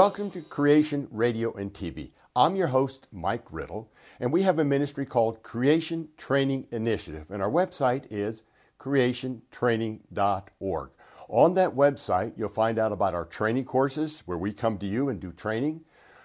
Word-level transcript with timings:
Welcome 0.00 0.30
to 0.30 0.40
Creation 0.40 1.08
Radio 1.10 1.52
and 1.52 1.74
TV. 1.74 2.12
I'm 2.34 2.56
your 2.56 2.68
host, 2.68 3.06
Mike 3.12 3.44
Riddle, 3.50 3.92
and 4.18 4.32
we 4.32 4.40
have 4.40 4.58
a 4.58 4.64
ministry 4.64 5.04
called 5.04 5.42
Creation 5.42 6.08
Training 6.16 6.68
Initiative, 6.72 7.30
and 7.30 7.42
our 7.42 7.50
website 7.50 8.06
is 8.10 8.42
creationtraining.org. 8.78 10.90
On 11.28 11.54
that 11.54 11.76
website, 11.76 12.32
you'll 12.38 12.48
find 12.48 12.78
out 12.78 12.92
about 12.92 13.12
our 13.12 13.26
training 13.26 13.66
courses 13.66 14.22
where 14.24 14.38
we 14.38 14.54
come 14.54 14.78
to 14.78 14.86
you 14.86 15.10
and 15.10 15.20
do 15.20 15.32
training, 15.32 15.82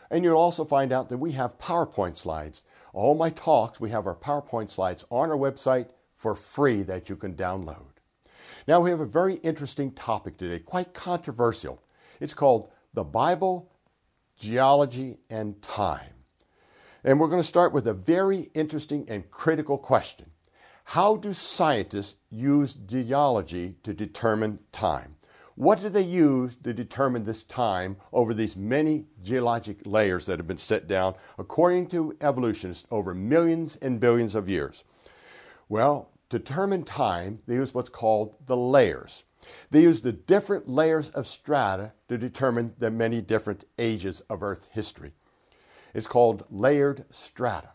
and 0.10 0.24
you'll 0.24 0.38
also 0.38 0.64
find 0.64 0.94
out 0.94 1.10
that 1.10 1.18
we 1.18 1.34
have 1.34 1.60
PowerPoint 1.60 2.16
slides. 2.16 2.64
All 2.94 3.14
my 3.14 3.30
talks, 3.30 3.82
we 3.82 3.90
have 3.90 4.08
our 4.08 4.16
PowerPoint 4.16 4.70
slides 4.70 5.04
on 5.10 5.30
our 5.30 5.36
website 5.36 5.90
for 6.14 6.34
free 6.34 6.82
that 6.84 7.10
you 7.10 7.18
can 7.18 7.34
download. 7.34 7.88
Now, 8.70 8.80
we 8.80 8.92
have 8.92 9.02
a 9.02 9.06
very 9.06 9.34
interesting 9.44 9.92
topic 9.92 10.38
today, 10.38 10.60
quite 10.60 10.94
controversial. 10.94 11.84
It's 12.22 12.34
called 12.34 12.70
the 12.96 13.04
Bible, 13.04 13.72
Geology, 14.38 15.18
and 15.30 15.62
Time. 15.62 16.14
And 17.04 17.20
we're 17.20 17.28
going 17.28 17.42
to 17.42 17.48
start 17.48 17.74
with 17.74 17.86
a 17.86 17.94
very 17.94 18.50
interesting 18.56 19.06
and 19.08 19.30
critical 19.30 19.78
question 19.78 20.32
How 20.86 21.18
do 21.18 21.34
scientists 21.34 22.16
use 22.30 22.74
geology 22.74 23.76
to 23.84 23.94
determine 23.94 24.60
time? 24.72 25.18
What 25.56 25.82
do 25.82 25.88
they 25.90 26.04
use 26.04 26.58
to 26.58 26.74
determine 26.74 27.24
this 27.24 27.44
time 27.44 27.98
over 28.12 28.34
these 28.34 28.58
many 28.58 29.06
geologic 29.24 29.80
layers 29.86 30.26
that 30.26 30.40
have 30.40 30.48
been 30.48 30.58
set 30.58 30.88
down, 30.88 31.16
according 31.38 31.88
to 31.90 32.16
evolutionists, 32.20 32.86
over 32.92 33.14
millions 33.14 33.78
and 33.78 34.00
billions 34.00 34.36
of 34.36 34.50
years? 34.50 34.84
Well, 35.70 36.12
determine 36.30 36.84
time, 36.84 37.40
they 37.48 37.56
use 37.56 37.74
what's 37.74 37.90
called 37.90 38.36
the 38.46 38.58
layers. 38.58 39.24
They 39.70 39.82
use 39.82 40.02
the 40.02 40.12
different 40.12 40.68
layers 40.68 41.10
of 41.10 41.28
strata 41.28 41.94
to 42.10 42.18
determine 42.18 42.74
the 42.80 42.92
many 42.92 43.22
different 43.22 43.66
ages 43.78 44.22
of 44.22 44.42
Earth 44.42 44.68
history. 44.72 45.14
It's 45.94 46.08
called 46.08 46.46
layered 46.50 47.06
strata. 47.10 47.70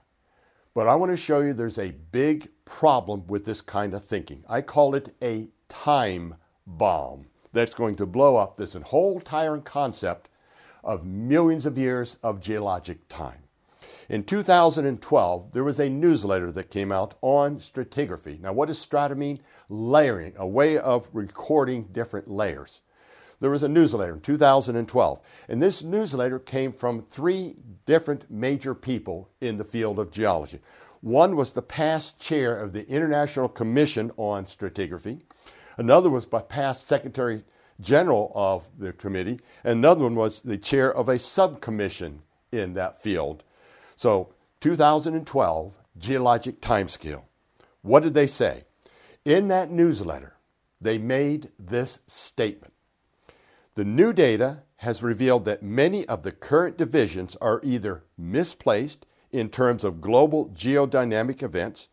But 0.74 0.86
I 0.86 0.94
want 0.94 1.10
to 1.10 1.16
show 1.16 1.40
you 1.40 1.52
there's 1.52 1.78
a 1.78 1.92
big 2.12 2.48
problem 2.64 3.26
with 3.26 3.44
this 3.44 3.60
kind 3.60 3.94
of 3.94 4.04
thinking. 4.04 4.44
I 4.48 4.60
call 4.60 4.94
it 4.94 5.14
a 5.22 5.48
time 5.68 6.36
bomb 6.66 7.26
that's 7.52 7.74
going 7.74 7.96
to 7.96 8.06
blow 8.06 8.36
up 8.36 8.56
this 8.56 8.74
whole 8.74 9.18
entire 9.18 9.58
concept 9.58 10.28
of 10.84 11.06
millions 11.06 11.66
of 11.66 11.76
years 11.76 12.16
of 12.22 12.40
geologic 12.40 13.08
time. 13.08 13.42
In 14.10 14.24
2012, 14.24 15.52
there 15.52 15.62
was 15.62 15.78
a 15.78 15.88
newsletter 15.88 16.50
that 16.50 16.68
came 16.68 16.90
out 16.90 17.14
on 17.22 17.58
stratigraphy. 17.58 18.40
Now, 18.40 18.52
what 18.52 18.66
does 18.66 18.80
strata 18.80 19.14
mean? 19.14 19.38
Layering, 19.68 20.32
a 20.36 20.48
way 20.48 20.76
of 20.76 21.08
recording 21.12 21.84
different 21.92 22.28
layers. 22.28 22.80
There 23.38 23.52
was 23.52 23.62
a 23.62 23.68
newsletter 23.68 24.14
in 24.14 24.20
2012, 24.20 25.20
and 25.48 25.62
this 25.62 25.84
newsletter 25.84 26.40
came 26.40 26.72
from 26.72 27.02
three 27.02 27.54
different 27.86 28.28
major 28.28 28.74
people 28.74 29.30
in 29.40 29.58
the 29.58 29.64
field 29.64 30.00
of 30.00 30.10
geology. 30.10 30.58
One 31.02 31.36
was 31.36 31.52
the 31.52 31.62
past 31.62 32.20
chair 32.20 32.58
of 32.58 32.72
the 32.72 32.88
International 32.88 33.48
Commission 33.48 34.10
on 34.16 34.44
Stratigraphy, 34.44 35.20
another 35.78 36.10
was 36.10 36.26
by 36.26 36.42
past 36.42 36.88
Secretary 36.88 37.44
General 37.80 38.32
of 38.34 38.70
the 38.76 38.92
committee, 38.92 39.38
and 39.62 39.78
another 39.78 40.02
one 40.02 40.16
was 40.16 40.42
the 40.42 40.58
chair 40.58 40.92
of 40.92 41.08
a 41.08 41.14
subcommission 41.14 42.22
in 42.50 42.74
that 42.74 43.00
field. 43.00 43.44
So, 44.00 44.32
2012 44.60 45.74
geologic 45.98 46.62
timescale. 46.62 47.24
What 47.82 48.02
did 48.02 48.14
they 48.14 48.26
say? 48.26 48.64
In 49.26 49.48
that 49.48 49.70
newsletter, 49.70 50.36
they 50.80 50.96
made 50.96 51.50
this 51.58 51.98
statement. 52.06 52.72
The 53.74 53.84
new 53.84 54.14
data 54.14 54.62
has 54.76 55.02
revealed 55.02 55.44
that 55.44 55.62
many 55.62 56.06
of 56.06 56.22
the 56.22 56.32
current 56.32 56.78
divisions 56.78 57.36
are 57.42 57.60
either 57.62 58.04
misplaced 58.16 59.04
in 59.32 59.50
terms 59.50 59.84
of 59.84 60.00
global 60.00 60.48
geodynamic 60.48 61.42
events, 61.42 61.90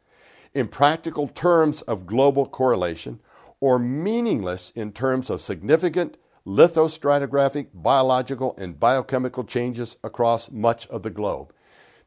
in 0.53 0.69
practical 0.69 1.28
terms 1.28 1.81
of 1.81 2.07
global 2.07 2.45
correlation, 2.45 3.19
or 3.59 3.78
meaningless 3.78 4.69
in 4.69 4.94
terms 4.94 5.29
of 5.29 5.41
significant 5.41 6.16
lithostratigraphic, 6.45 7.68
biological, 7.74 8.56
and 8.57 8.79
biochemical 8.79 9.44
changes 9.44 9.97
across 10.06 10.50
much 10.50 10.88
of 10.88 11.03
the 11.03 11.09
globe. 11.09 11.51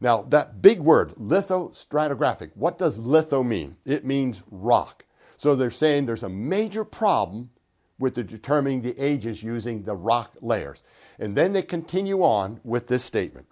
Now, 0.00 0.22
that 0.22 0.62
big 0.62 0.80
word, 0.80 1.10
lithostratigraphic, 1.16 2.52
what 2.54 2.78
does 2.78 2.98
litho 2.98 3.42
mean? 3.42 3.76
It 3.84 4.04
means 4.04 4.42
rock. 4.50 5.04
So 5.36 5.54
they're 5.54 5.70
saying 5.70 6.06
there's 6.06 6.22
a 6.22 6.28
major 6.28 6.84
problem 6.84 7.50
with 7.98 8.14
the 8.14 8.24
determining 8.24 8.80
the 8.80 8.98
ages 8.98 9.42
using 9.42 9.82
the 9.82 9.94
rock 9.94 10.32
layers. 10.40 10.82
And 11.18 11.36
then 11.36 11.52
they 11.52 11.62
continue 11.62 12.22
on 12.22 12.60
with 12.64 12.86
this 12.88 13.04
statement. 13.04 13.46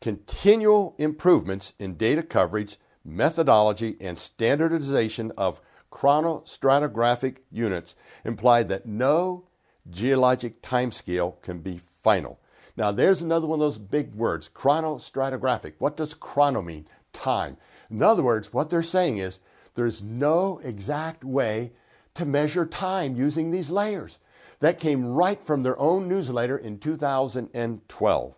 Continual 0.00 0.94
improvements 0.98 1.74
in 1.78 1.94
data 1.94 2.22
coverage, 2.22 2.78
methodology, 3.04 3.96
and 4.00 4.18
standardization 4.18 5.30
of 5.36 5.60
chronostratigraphic 5.90 7.38
units 7.50 7.96
imply 8.24 8.62
that 8.62 8.86
no 8.86 9.46
geologic 9.88 10.62
timescale 10.62 11.40
can 11.42 11.60
be 11.60 11.78
final. 11.78 12.40
Now, 12.76 12.92
there's 12.92 13.22
another 13.22 13.46
one 13.46 13.58
of 13.58 13.64
those 13.64 13.78
big 13.78 14.14
words, 14.14 14.48
chronostratigraphic. 14.48 15.74
What 15.78 15.96
does 15.96 16.14
chrono 16.14 16.60
mean? 16.60 16.86
Time. 17.12 17.56
In 17.90 18.02
other 18.02 18.22
words, 18.22 18.52
what 18.52 18.68
they're 18.68 18.82
saying 18.82 19.16
is 19.18 19.40
there's 19.74 20.02
no 20.02 20.60
exact 20.62 21.24
way 21.24 21.72
to 22.14 22.24
measure 22.24 22.66
time 22.66 23.16
using 23.16 23.50
these 23.50 23.70
layers. 23.70 24.18
That 24.60 24.80
came 24.80 25.06
right 25.06 25.42
from 25.42 25.62
their 25.62 25.78
own 25.78 26.08
newsletter 26.08 26.56
in 26.56 26.78
2012. 26.78 28.36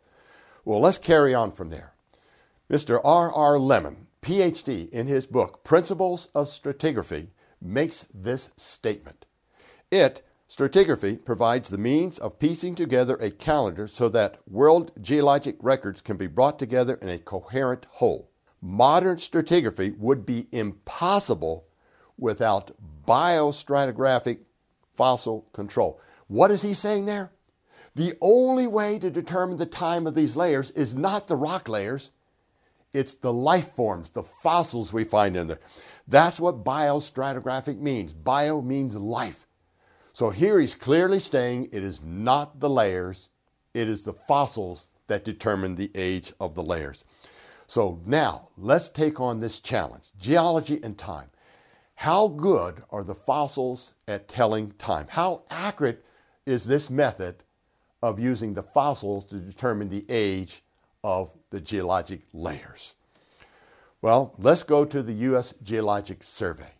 Well, 0.64 0.80
let's 0.80 0.98
carry 0.98 1.34
on 1.34 1.52
from 1.52 1.70
there. 1.70 1.92
Mr. 2.70 3.00
R. 3.02 3.32
R. 3.32 3.58
Lemon, 3.58 4.08
PhD, 4.20 4.90
in 4.90 5.06
his 5.06 5.26
book 5.26 5.64
Principles 5.64 6.28
of 6.34 6.46
Stratigraphy, 6.46 7.28
makes 7.62 8.06
this 8.12 8.50
statement. 8.56 9.24
It 9.90 10.22
Stratigraphy 10.48 11.22
provides 11.26 11.68
the 11.68 11.76
means 11.76 12.18
of 12.18 12.38
piecing 12.38 12.74
together 12.74 13.16
a 13.16 13.30
calendar 13.30 13.86
so 13.86 14.08
that 14.08 14.38
world 14.48 14.92
geologic 14.98 15.56
records 15.60 16.00
can 16.00 16.16
be 16.16 16.26
brought 16.26 16.58
together 16.58 16.94
in 17.02 17.10
a 17.10 17.18
coherent 17.18 17.86
whole. 17.90 18.30
Modern 18.62 19.16
stratigraphy 19.16 19.98
would 19.98 20.24
be 20.24 20.46
impossible 20.50 21.66
without 22.16 22.70
biostratigraphic 23.06 24.40
fossil 24.94 25.46
control. 25.52 26.00
What 26.28 26.50
is 26.50 26.62
he 26.62 26.72
saying 26.72 27.04
there? 27.04 27.30
The 27.94 28.14
only 28.22 28.66
way 28.66 28.98
to 29.00 29.10
determine 29.10 29.58
the 29.58 29.66
time 29.66 30.06
of 30.06 30.14
these 30.14 30.34
layers 30.34 30.70
is 30.70 30.94
not 30.94 31.28
the 31.28 31.36
rock 31.36 31.68
layers, 31.68 32.10
it's 32.94 33.12
the 33.12 33.32
life 33.34 33.72
forms, 33.72 34.10
the 34.10 34.22
fossils 34.22 34.94
we 34.94 35.04
find 35.04 35.36
in 35.36 35.48
there. 35.48 35.60
That's 36.06 36.40
what 36.40 36.64
biostratigraphic 36.64 37.78
means. 37.78 38.14
Bio 38.14 38.62
means 38.62 38.96
life. 38.96 39.47
So 40.18 40.30
here 40.30 40.58
he's 40.58 40.74
clearly 40.74 41.20
saying 41.20 41.68
it 41.70 41.84
is 41.84 42.02
not 42.02 42.58
the 42.58 42.68
layers, 42.68 43.28
it 43.72 43.88
is 43.88 44.02
the 44.02 44.12
fossils 44.12 44.88
that 45.06 45.24
determine 45.24 45.76
the 45.76 45.92
age 45.94 46.32
of 46.40 46.56
the 46.56 46.62
layers. 46.64 47.04
So 47.68 48.00
now 48.04 48.48
let's 48.56 48.88
take 48.88 49.20
on 49.20 49.38
this 49.38 49.60
challenge 49.60 50.10
geology 50.18 50.80
and 50.82 50.98
time. 50.98 51.30
How 51.94 52.26
good 52.26 52.82
are 52.90 53.04
the 53.04 53.14
fossils 53.14 53.94
at 54.08 54.26
telling 54.26 54.72
time? 54.72 55.06
How 55.08 55.44
accurate 55.50 56.04
is 56.44 56.64
this 56.64 56.90
method 56.90 57.44
of 58.02 58.18
using 58.18 58.54
the 58.54 58.64
fossils 58.64 59.24
to 59.26 59.36
determine 59.36 59.88
the 59.88 60.04
age 60.08 60.64
of 61.04 61.30
the 61.50 61.60
geologic 61.60 62.22
layers? 62.34 62.96
Well, 64.02 64.34
let's 64.36 64.64
go 64.64 64.84
to 64.84 65.00
the 65.00 65.12
U.S. 65.12 65.54
Geologic 65.62 66.24
Survey. 66.24 66.72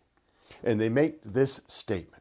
And 0.61 0.77
they 0.77 0.89
make 0.89 1.21
this 1.23 1.61
statement 1.67 2.18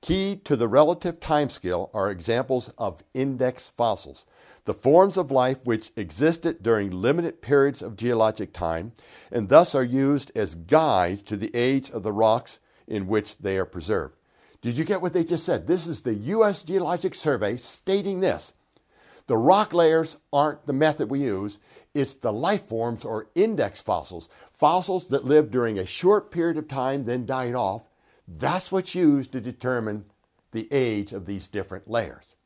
Key 0.00 0.36
to 0.44 0.56
the 0.56 0.68
relative 0.68 1.18
timescale 1.18 1.90
are 1.92 2.10
examples 2.10 2.68
of 2.78 3.02
index 3.14 3.68
fossils, 3.68 4.26
the 4.64 4.72
forms 4.72 5.16
of 5.16 5.30
life 5.30 5.64
which 5.64 5.90
existed 5.96 6.62
during 6.62 6.90
limited 6.90 7.42
periods 7.42 7.82
of 7.82 7.96
geologic 7.96 8.52
time 8.52 8.92
and 9.32 9.48
thus 9.48 9.74
are 9.74 9.82
used 9.82 10.30
as 10.36 10.54
guides 10.54 11.22
to 11.24 11.36
the 11.36 11.50
age 11.54 11.90
of 11.90 12.02
the 12.02 12.12
rocks 12.12 12.60
in 12.86 13.06
which 13.06 13.38
they 13.38 13.58
are 13.58 13.64
preserved. 13.64 14.16
Did 14.60 14.78
you 14.78 14.84
get 14.84 15.02
what 15.02 15.12
they 15.12 15.24
just 15.24 15.44
said? 15.44 15.66
This 15.66 15.86
is 15.86 16.02
the 16.02 16.14
U.S. 16.14 16.62
Geologic 16.62 17.14
Survey 17.14 17.56
stating 17.56 18.20
this. 18.20 18.54
The 19.26 19.36
rock 19.36 19.74
layers 19.74 20.16
aren't 20.32 20.66
the 20.66 20.72
method 20.72 21.10
we 21.10 21.20
use, 21.20 21.58
it's 21.92 22.14
the 22.14 22.32
life 22.32 22.62
forms 22.62 23.04
or 23.04 23.28
index 23.34 23.82
fossils, 23.82 24.28
fossils 24.52 25.08
that 25.08 25.24
lived 25.24 25.50
during 25.50 25.78
a 25.78 25.84
short 25.84 26.30
period 26.30 26.56
of 26.56 26.66
time, 26.66 27.04
then 27.04 27.26
died 27.26 27.54
off, 27.54 27.87
that's 28.28 28.70
what's 28.70 28.94
used 28.94 29.32
to 29.32 29.40
determine 29.40 30.04
the 30.52 30.68
age 30.70 31.12
of 31.12 31.24
these 31.24 31.48
different 31.48 31.88
layers. 31.88 32.36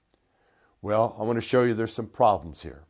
Well, 0.81 1.17
I 1.19 1.25
want 1.25 1.37
to 1.37 1.41
show 1.41 1.63
you 1.63 1.75
there's 1.75 1.93
some 1.93 2.07
problems 2.07 2.63
here. 2.63 2.85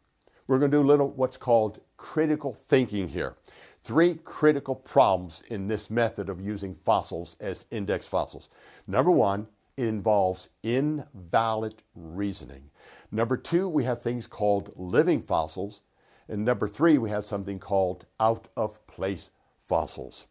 We're 0.47 0.59
going 0.59 0.71
to 0.71 0.77
do 0.77 0.83
a 0.83 0.87
little 0.87 1.09
what's 1.09 1.37
called 1.37 1.81
critical 1.97 2.53
thinking 2.53 3.09
here. 3.09 3.37
Three 3.83 4.15
critical 4.23 4.75
problems 4.75 5.43
in 5.49 5.69
this 5.69 5.91
method 5.91 6.29
of 6.29 6.41
using 6.41 6.75
fossils 6.75 7.37
as 7.41 7.67
index 7.71 8.07
fossils. 8.07 8.51
Number 8.87 9.11
one, 9.11 9.49
it 9.77 9.87
involves 9.87 10.51
invalid 10.63 11.83
reasoning. 11.95 12.71
Number 13.11 13.37
two, 13.37 13.69
we 13.69 13.85
have 13.85 14.03
things 14.03 14.27
called 14.27 14.73
living 14.77 15.23
fossils. 15.23 15.83
And 16.29 16.45
number 16.45 16.69
three, 16.69 16.99
we 16.99 17.11
have 17.11 17.25
something 17.25 17.59
called 17.59 18.07
out 18.21 18.49
of 18.57 18.87
place 18.87 19.31
fossils. 19.67 20.27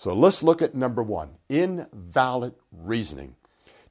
So 0.00 0.14
let's 0.14 0.42
look 0.42 0.62
at 0.62 0.74
number 0.74 1.02
one 1.02 1.32
invalid 1.50 2.54
reasoning. 2.72 3.36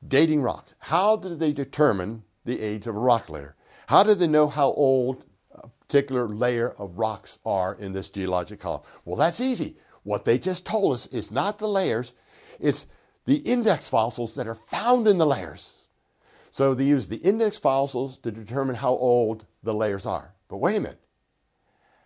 Dating 0.07 0.41
rocks. 0.41 0.73
How 0.79 1.15
did 1.15 1.37
they 1.37 1.51
determine 1.51 2.23
the 2.45 2.61
age 2.61 2.87
of 2.87 2.95
a 2.95 2.99
rock 2.99 3.29
layer? 3.29 3.55
How 3.89 4.01
did 4.01 4.17
they 4.17 4.25
know 4.25 4.47
how 4.47 4.71
old 4.71 5.23
a 5.53 5.67
particular 5.67 6.27
layer 6.27 6.71
of 6.79 6.97
rocks 6.97 7.37
are 7.45 7.75
in 7.75 7.93
this 7.93 8.09
geologic 8.09 8.59
column? 8.59 8.81
Well, 9.05 9.17
that's 9.17 9.39
easy. 9.39 9.77
What 10.01 10.25
they 10.25 10.39
just 10.39 10.65
told 10.65 10.95
us 10.95 11.05
is 11.05 11.29
not 11.29 11.59
the 11.59 11.69
layers, 11.69 12.15
it's 12.59 12.87
the 13.25 13.43
index 13.45 13.87
fossils 13.87 14.33
that 14.33 14.47
are 14.47 14.55
found 14.55 15.07
in 15.07 15.19
the 15.19 15.27
layers. 15.27 15.89
So 16.49 16.73
they 16.73 16.85
use 16.85 17.09
the 17.09 17.17
index 17.17 17.59
fossils 17.59 18.17
to 18.17 18.31
determine 18.31 18.77
how 18.77 18.93
old 18.93 19.45
the 19.61 19.75
layers 19.75 20.07
are. 20.07 20.33
But 20.47 20.57
wait 20.57 20.77
a 20.77 20.79
minute. 20.79 21.01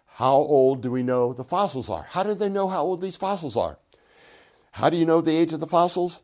How 0.06 0.34
old 0.34 0.82
do 0.82 0.92
we 0.92 1.04
know 1.04 1.32
the 1.32 1.46
fossils 1.46 1.90
are? 1.90 2.04
How 2.10 2.24
do 2.24 2.34
they 2.34 2.50
know 2.50 2.68
how 2.68 2.84
old 2.84 3.00
these 3.00 3.16
fossils 3.16 3.56
are? 3.56 3.80
How 4.74 4.90
do 4.90 4.98
you 4.98 5.06
know 5.06 5.22
the 5.22 5.38
age 5.38 5.54
of 5.54 5.60
the 5.60 5.68
fossils? 5.68 6.24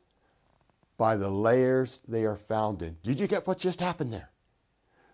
By 0.98 1.16
the 1.16 1.30
layers 1.30 2.00
they 2.08 2.26
are 2.26 2.36
found 2.36 2.82
in. 2.82 2.98
Did 3.04 3.20
you 3.20 3.28
get 3.28 3.46
what 3.46 3.60
just 3.60 3.80
happened 3.80 4.12
there? 4.12 4.32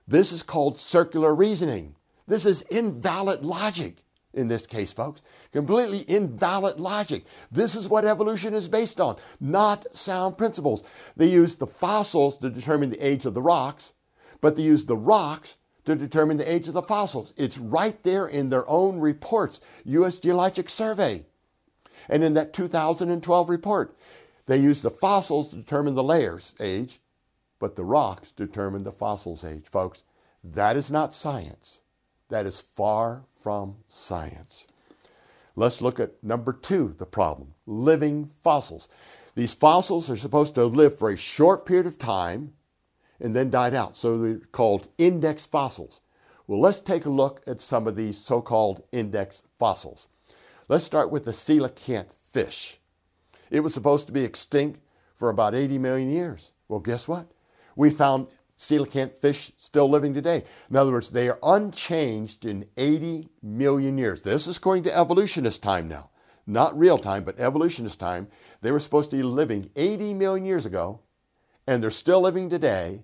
This 0.08 0.32
is 0.32 0.42
called 0.42 0.80
circular 0.80 1.36
reasoning. 1.36 1.96
This 2.28 2.46
is 2.46 2.62
invalid 2.64 3.44
logic 3.44 3.98
in 4.34 4.48
this 4.48 4.66
case, 4.66 4.94
folks. 4.94 5.22
Completely 5.52 6.06
invalid 6.08 6.80
logic. 6.80 7.26
This 7.52 7.76
is 7.76 7.90
what 7.90 8.06
evolution 8.06 8.54
is 8.54 8.70
based 8.70 9.02
on, 9.02 9.18
not 9.40 9.86
sound 9.96 10.38
principles. 10.38 10.84
They 11.18 11.28
use 11.28 11.56
the 11.56 11.68
fossils 11.68 12.38
to 12.40 12.50
determine 12.50 12.90
the 12.90 13.06
age 13.06 13.26
of 13.26 13.34
the 13.34 13.42
rocks, 13.42 13.94
but 14.40 14.56
they 14.56 14.64
use 14.64 14.86
the 14.86 14.98
rocks 14.98 15.58
to 15.84 15.96
determine 15.96 16.38
the 16.38 16.52
age 16.52 16.70
of 16.70 16.74
the 16.74 16.82
fossils. 16.82 17.34
It's 17.36 17.58
right 17.58 18.02
there 18.04 18.28
in 18.28 18.50
their 18.50 18.68
own 18.70 19.00
reports, 19.00 19.60
U.S. 19.84 20.20
Geologic 20.20 20.70
Survey. 20.70 21.26
And 22.10 22.24
in 22.24 22.34
that 22.36 22.54
2012 22.54 23.50
report, 23.50 23.96
they 24.46 24.58
used 24.58 24.84
the 24.84 24.92
fossils 24.92 25.50
to 25.50 25.56
determine 25.56 25.96
the 25.96 26.04
layers 26.04 26.54
age, 26.60 27.00
but 27.60 27.76
the 27.76 27.84
rocks 27.84 28.32
determine 28.32 28.84
the 28.84 28.92
fossils 28.92 29.44
age. 29.44 29.66
Folks, 29.66 30.04
that 30.44 30.78
is 30.78 30.92
not 30.92 31.16
science. 31.16 31.82
That 32.30 32.46
is 32.46 32.60
far 32.60 33.24
from 33.42 33.78
science. 33.88 34.68
Let's 35.56 35.82
look 35.82 36.00
at 36.00 36.24
number 36.24 36.54
two, 36.54 36.96
the 36.98 37.06
problem 37.06 37.54
living 37.66 38.30
fossils. 38.44 38.90
These 39.36 39.54
fossils 39.54 40.10
are 40.10 40.18
supposed 40.18 40.56
to 40.56 40.66
live 40.66 40.98
for 40.98 41.10
a 41.10 41.18
short 41.18 41.66
period 41.66 41.88
of 41.88 41.98
time 41.98 42.54
and 43.20 43.36
then 43.36 43.50
died 43.50 43.74
out. 43.74 43.96
So 43.96 44.18
they're 44.18 44.40
called 44.52 44.90
index 44.98 45.46
fossils. 45.46 46.02
Well, 46.48 46.60
let's 46.60 46.82
take 46.82 47.06
a 47.06 47.10
look 47.10 47.42
at 47.48 47.62
some 47.62 47.88
of 47.88 47.96
these 47.96 48.18
so 48.18 48.42
called 48.42 48.84
index 48.92 49.44
fossils. 49.58 50.08
Let's 50.68 50.84
start 50.84 51.12
with 51.12 51.26
the 51.26 51.32
coelacanth 51.32 52.16
fish. 52.28 52.80
It 53.52 53.60
was 53.60 53.74
supposed 53.74 54.08
to 54.08 54.14
be 54.14 54.24
extinct 54.24 54.80
for 55.14 55.30
about 55.30 55.54
80 55.54 55.78
million 55.78 56.10
years. 56.10 56.54
Well, 56.68 56.80
guess 56.80 57.08
what? 57.08 57.28
We 57.76 57.92
found 57.92 58.28
coelacanth 58.58 59.14
fish 59.14 59.52
still 59.58 59.88
living 59.88 60.16
today. 60.16 60.44
In 60.70 60.76
other 60.76 60.92
words, 60.92 61.10
they 61.10 61.30
are 61.30 61.38
unchanged 61.44 62.46
in 62.46 62.66
80 62.78 63.30
million 63.44 64.00
years. 64.00 64.24
This 64.24 64.48
is 64.48 64.58
according 64.58 64.86
to 64.86 64.98
evolutionist 64.98 65.62
time 65.62 65.88
now. 65.88 66.10
Not 66.48 66.78
real 66.78 66.98
time, 66.98 67.24
but 67.24 67.40
evolutionist 67.40 68.00
time. 68.00 68.28
They 68.62 68.72
were 68.72 68.80
supposed 68.80 69.12
to 69.12 69.18
be 69.18 69.24
living 69.24 69.70
80 69.76 70.16
million 70.16 70.46
years 70.46 70.66
ago, 70.66 71.02
and 71.68 71.82
they're 71.82 71.92
still 71.92 72.22
living 72.22 72.50
today. 72.50 73.04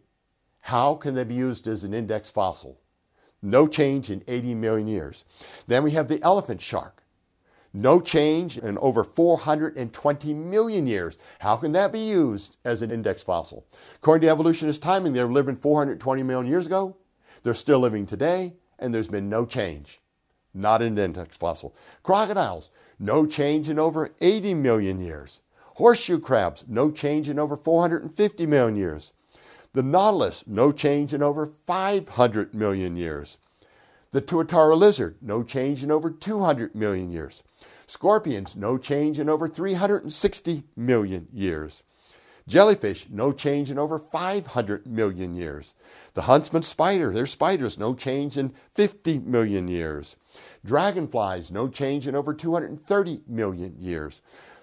How 0.61 0.95
can 0.95 1.13
they 1.13 1.23
be 1.25 1.35
used 1.35 1.67
as 1.67 1.83
an 1.83 1.93
index 1.93 2.31
fossil? 2.31 2.79
No 3.41 3.67
change 3.67 4.09
in 4.09 4.23
80 4.27 4.55
million 4.55 4.87
years. 4.87 5.25
Then 5.67 5.83
we 5.83 5.91
have 5.91 6.07
the 6.07 6.21
elephant 6.23 6.61
shark. 6.61 7.00
No 7.73 8.01
change 8.01 8.57
in 8.57 8.77
over 8.79 9.03
420 9.03 10.33
million 10.33 10.87
years. 10.87 11.17
How 11.39 11.55
can 11.55 11.71
that 11.71 11.93
be 11.93 11.99
used 11.99 12.57
as 12.65 12.81
an 12.81 12.91
index 12.91 13.23
fossil? 13.23 13.65
According 13.95 14.27
to 14.27 14.31
evolutionist 14.31 14.83
timing, 14.83 15.13
they 15.13 15.23
were 15.23 15.31
living 15.31 15.55
420 15.55 16.23
million 16.23 16.51
years 16.51 16.65
ago. 16.65 16.97
They're 17.43 17.53
still 17.53 17.79
living 17.79 18.05
today, 18.05 18.53
and 18.77 18.93
there's 18.93 19.07
been 19.07 19.29
no 19.29 19.45
change. 19.45 20.01
Not 20.53 20.81
an 20.81 20.97
index 20.97 21.37
fossil. 21.37 21.73
Crocodiles, 22.03 22.71
no 22.99 23.25
change 23.25 23.69
in 23.69 23.79
over 23.79 24.09
80 24.19 24.53
million 24.55 24.99
years. 24.99 25.41
Horseshoe 25.75 26.19
crabs, 26.19 26.65
no 26.67 26.91
change 26.91 27.29
in 27.29 27.39
over 27.39 27.55
450 27.55 28.45
million 28.47 28.75
years. 28.75 29.13
The 29.73 29.81
nautilus, 29.81 30.45
no 30.45 30.73
change 30.73 31.13
in 31.13 31.23
over 31.23 31.45
500 31.45 32.53
million 32.53 32.97
years. 32.97 33.37
The 34.11 34.21
tuatara 34.21 34.77
lizard, 34.77 35.15
no 35.21 35.41
change 35.41 35.85
in 35.85 35.89
over 35.89 36.11
200 36.11 36.75
million 36.75 37.09
years. 37.09 37.43
Scorpions, 37.91 38.55
no 38.55 38.77
change 38.77 39.19
in 39.19 39.27
over 39.27 39.49
360 39.49 40.63
million 40.77 41.27
years. 41.33 41.83
Jellyfish, 42.47 43.07
no 43.09 43.33
change 43.33 43.69
in 43.69 43.77
over 43.77 43.99
500 43.99 44.87
million 44.87 45.33
years. 45.33 45.75
The 46.13 46.21
huntsman 46.21 46.61
spider, 46.61 47.11
their 47.11 47.25
spiders, 47.25 47.77
no 47.77 47.93
change 47.93 48.37
in 48.37 48.53
50 48.71 49.19
million 49.19 49.67
years. 49.67 50.15
Dragonflies, 50.63 51.51
no 51.51 51.67
change 51.67 52.07
in 52.07 52.15
over 52.15 52.33
230 52.33 53.23
million 53.27 53.75
years. 53.77 54.21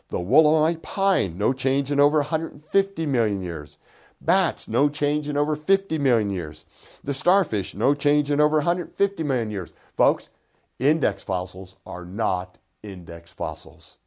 The 0.08 0.16
Wollemi 0.16 0.80
pine, 0.80 1.36
no 1.36 1.52
change 1.52 1.92
in 1.92 2.00
over 2.00 2.20
150 2.20 3.04
million 3.04 3.42
years. 3.42 3.76
Bats, 4.22 4.66
no 4.66 4.88
change 4.88 5.28
in 5.28 5.36
over 5.36 5.54
50 5.54 5.98
million 5.98 6.30
years. 6.30 6.64
The 7.04 7.12
starfish, 7.12 7.74
no 7.74 7.92
change 7.92 8.30
in 8.30 8.40
over 8.40 8.56
150 8.56 9.22
million 9.22 9.50
years. 9.50 9.74
Folks, 9.94 10.30
index 10.78 11.22
fossils 11.22 11.76
are 11.84 12.06
not 12.06 12.56
index 12.88 13.32
fossils. 13.32 13.98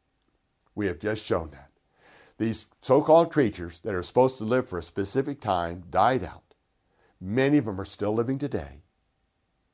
We 0.74 0.86
have 0.86 0.98
just 0.98 1.24
shown 1.24 1.50
that. 1.50 1.70
These 2.38 2.66
so 2.80 3.02
called 3.02 3.30
creatures 3.30 3.80
that 3.80 3.94
are 3.94 4.02
supposed 4.02 4.38
to 4.38 4.44
live 4.44 4.68
for 4.68 4.78
a 4.78 4.82
specific 4.82 5.40
time 5.40 5.84
died 5.90 6.24
out. 6.24 6.54
Many 7.20 7.58
of 7.58 7.66
them 7.66 7.80
are 7.80 7.84
still 7.84 8.12
living 8.12 8.38
today 8.38 8.82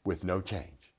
with 0.04 0.24
no 0.24 0.40
change. 0.40 0.92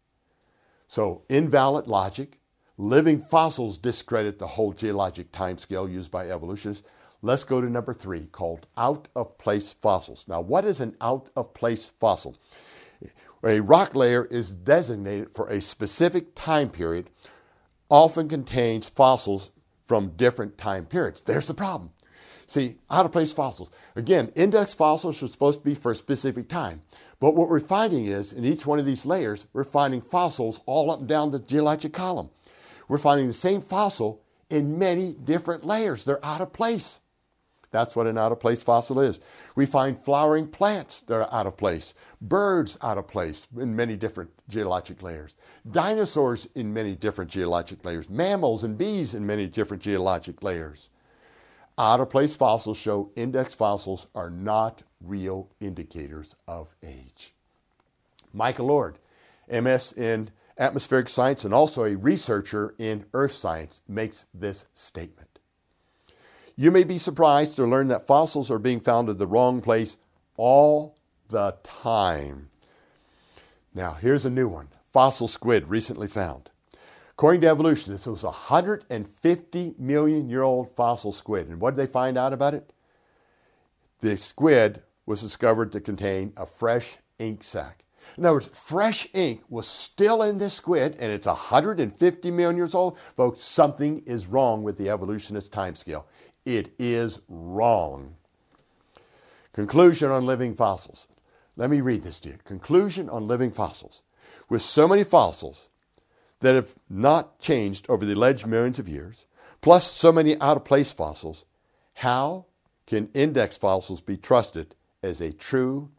So, 0.87 1.23
invalid 1.29 1.87
logic, 1.87 2.39
living 2.77 3.19
fossils 3.19 3.77
discredit 3.77 4.39
the 4.39 4.47
whole 4.47 4.73
geologic 4.73 5.31
timescale 5.31 5.91
used 5.91 6.09
by 6.09 6.29
evolutionists. 6.29 6.87
Let's 7.21 7.43
go 7.43 7.61
to 7.61 7.69
number 7.69 7.93
three, 7.93 8.25
called 8.25 8.65
out 8.77 9.09
of 9.15 9.37
place 9.37 9.73
fossils. 9.73 10.25
Now, 10.27 10.41
what 10.41 10.65
is 10.65 10.81
an 10.81 10.95
out 11.01 11.29
of 11.35 11.53
place 11.53 11.91
fossil? 11.99 12.35
A 13.43 13.59
rock 13.59 13.93
layer 13.93 14.25
is 14.25 14.55
designated 14.55 15.35
for 15.35 15.49
a 15.49 15.61
specific 15.61 16.33
time 16.33 16.69
period 16.69 17.09
often 17.89 18.29
contains 18.29 18.87
fossils 18.87 19.51
from 19.85 20.09
different 20.09 20.57
time 20.57 20.85
periods. 20.85 21.21
There's 21.21 21.47
the 21.47 21.53
problem. 21.53 21.91
See, 22.45 22.77
out 22.89 23.05
of 23.05 23.11
place 23.11 23.31
fossils. 23.31 23.69
Again, 23.95 24.31
index 24.35 24.73
fossils 24.73 25.21
are 25.21 25.27
supposed 25.27 25.59
to 25.59 25.65
be 25.65 25.75
for 25.75 25.91
a 25.91 25.95
specific 25.95 26.49
time. 26.49 26.81
But 27.19 27.35
what 27.35 27.47
we're 27.47 27.59
finding 27.59 28.05
is 28.05 28.33
in 28.33 28.43
each 28.43 28.65
one 28.65 28.79
of 28.79 28.87
these 28.87 29.05
layers, 29.05 29.45
we're 29.53 29.63
finding 29.63 30.01
fossils 30.01 30.59
all 30.65 30.89
up 30.89 30.99
and 30.99 31.07
down 31.07 31.29
the 31.29 31.39
geologic 31.39 31.93
column. 31.93 32.31
We're 32.87 32.97
finding 32.97 33.27
the 33.27 33.33
same 33.33 33.61
fossil 33.61 34.23
in 34.49 34.79
many 34.79 35.13
different 35.13 35.63
layers. 35.63 36.03
They're 36.03 36.25
out 36.25 36.41
of 36.41 36.53
place. 36.53 37.01
That's 37.71 37.95
what 37.95 38.07
an 38.07 38.17
out 38.17 38.31
of 38.31 38.39
place 38.39 38.63
fossil 38.63 38.99
is. 38.99 39.19
We 39.55 39.65
find 39.65 39.97
flowering 39.97 40.47
plants 40.47 41.01
that 41.01 41.15
are 41.15 41.33
out 41.33 41.47
of 41.47 41.57
place, 41.57 41.93
birds 42.21 42.77
out 42.81 42.97
of 42.97 43.07
place 43.07 43.47
in 43.57 43.75
many 43.75 43.95
different 43.95 44.31
geologic 44.47 45.03
layers, 45.03 45.35
dinosaurs 45.69 46.47
in 46.55 46.73
many 46.73 46.95
different 46.95 47.29
geologic 47.29 47.85
layers, 47.85 48.09
mammals 48.09 48.63
and 48.63 48.77
bees 48.77 49.13
in 49.13 49.25
many 49.25 49.47
different 49.47 49.83
geologic 49.83 50.41
layers. 50.41 50.89
Out 51.77 51.99
of 51.99 52.09
place 52.09 52.35
fossils 52.35 52.77
show 52.77 53.11
index 53.15 53.53
fossils 53.55 54.07
are 54.13 54.29
not 54.29 54.83
real 55.01 55.49
indicators 55.61 56.35
of 56.47 56.75
age. 56.83 57.33
Michael 58.33 58.69
Oard, 58.69 58.99
MS 59.49 59.93
in 59.93 60.31
atmospheric 60.57 61.07
science 61.07 61.45
and 61.45 61.53
also 61.53 61.85
a 61.85 61.95
researcher 61.95 62.75
in 62.77 63.05
earth 63.13 63.31
science, 63.31 63.81
makes 63.87 64.25
this 64.33 64.67
statement. 64.73 65.28
You 66.59 66.71
may 66.71 66.83
be 66.83 66.97
surprised 66.97 67.55
to 67.55 67.65
learn 67.65 67.87
that 67.87 68.05
fossils 68.05 68.51
are 68.51 68.59
being 68.59 68.81
found 68.81 69.07
in 69.07 69.17
the 69.17 69.25
wrong 69.25 69.61
place 69.61 69.97
all 70.35 70.97
the 71.29 71.55
time. 71.63 72.49
Now, 73.73 73.93
here's 73.93 74.25
a 74.25 74.29
new 74.29 74.49
one 74.49 74.67
fossil 74.91 75.29
squid 75.29 75.69
recently 75.69 76.07
found. 76.07 76.51
According 77.11 77.39
to 77.41 77.47
evolution, 77.47 77.93
this 77.93 78.05
was 78.05 78.25
a 78.25 78.27
150 78.51 79.75
million 79.79 80.29
year 80.29 80.41
old 80.41 80.75
fossil 80.75 81.13
squid. 81.13 81.47
And 81.47 81.61
what 81.61 81.77
did 81.77 81.87
they 81.87 81.91
find 81.93 82.17
out 82.17 82.33
about 82.33 82.53
it? 82.53 82.73
The 84.01 84.17
squid 84.17 84.83
was 85.05 85.21
discovered 85.21 85.71
to 85.71 85.79
contain 85.79 86.33
a 86.35 86.45
fresh 86.45 86.97
ink 87.19 87.41
sac. 87.41 87.85
In 88.17 88.25
other 88.25 88.35
words, 88.35 88.49
fresh 88.51 89.07
ink 89.13 89.43
was 89.49 89.67
still 89.67 90.21
in 90.23 90.39
this 90.39 90.55
squid, 90.55 90.97
and 90.99 91.11
it's 91.11 91.27
150 91.27 92.31
million 92.31 92.57
years 92.57 92.75
old. 92.75 92.97
Folks, 92.99 93.41
something 93.41 93.99
is 94.05 94.27
wrong 94.27 94.63
with 94.63 94.77
the 94.77 94.89
evolutionist 94.89 95.51
timescale. 95.51 96.03
It 96.45 96.73
is 96.79 97.21
wrong. 97.27 98.15
Conclusion 99.53 100.09
on 100.09 100.25
living 100.25 100.53
fossils. 100.53 101.07
Let 101.55 101.69
me 101.69 101.81
read 101.81 102.03
this 102.03 102.19
to 102.21 102.29
you. 102.29 102.37
Conclusion 102.45 103.09
on 103.09 103.27
living 103.27 103.51
fossils. 103.51 104.03
With 104.49 104.61
so 104.61 104.87
many 104.87 105.03
fossils 105.03 105.69
that 106.39 106.55
have 106.55 106.75
not 106.89 107.39
changed 107.39 107.89
over 107.89 108.05
the 108.05 108.13
alleged 108.13 108.47
millions 108.47 108.79
of 108.79 108.87
years, 108.87 109.27
plus 109.61 109.91
so 109.91 110.11
many 110.11 110.39
out 110.39 110.57
of 110.57 110.63
place 110.63 110.93
fossils, 110.93 111.45
how 111.95 112.45
can 112.87 113.09
index 113.13 113.57
fossils 113.57 114.01
be 114.01 114.17
trusted 114.17 114.75
as 115.03 115.19
a 115.21 115.33
true 115.33 115.91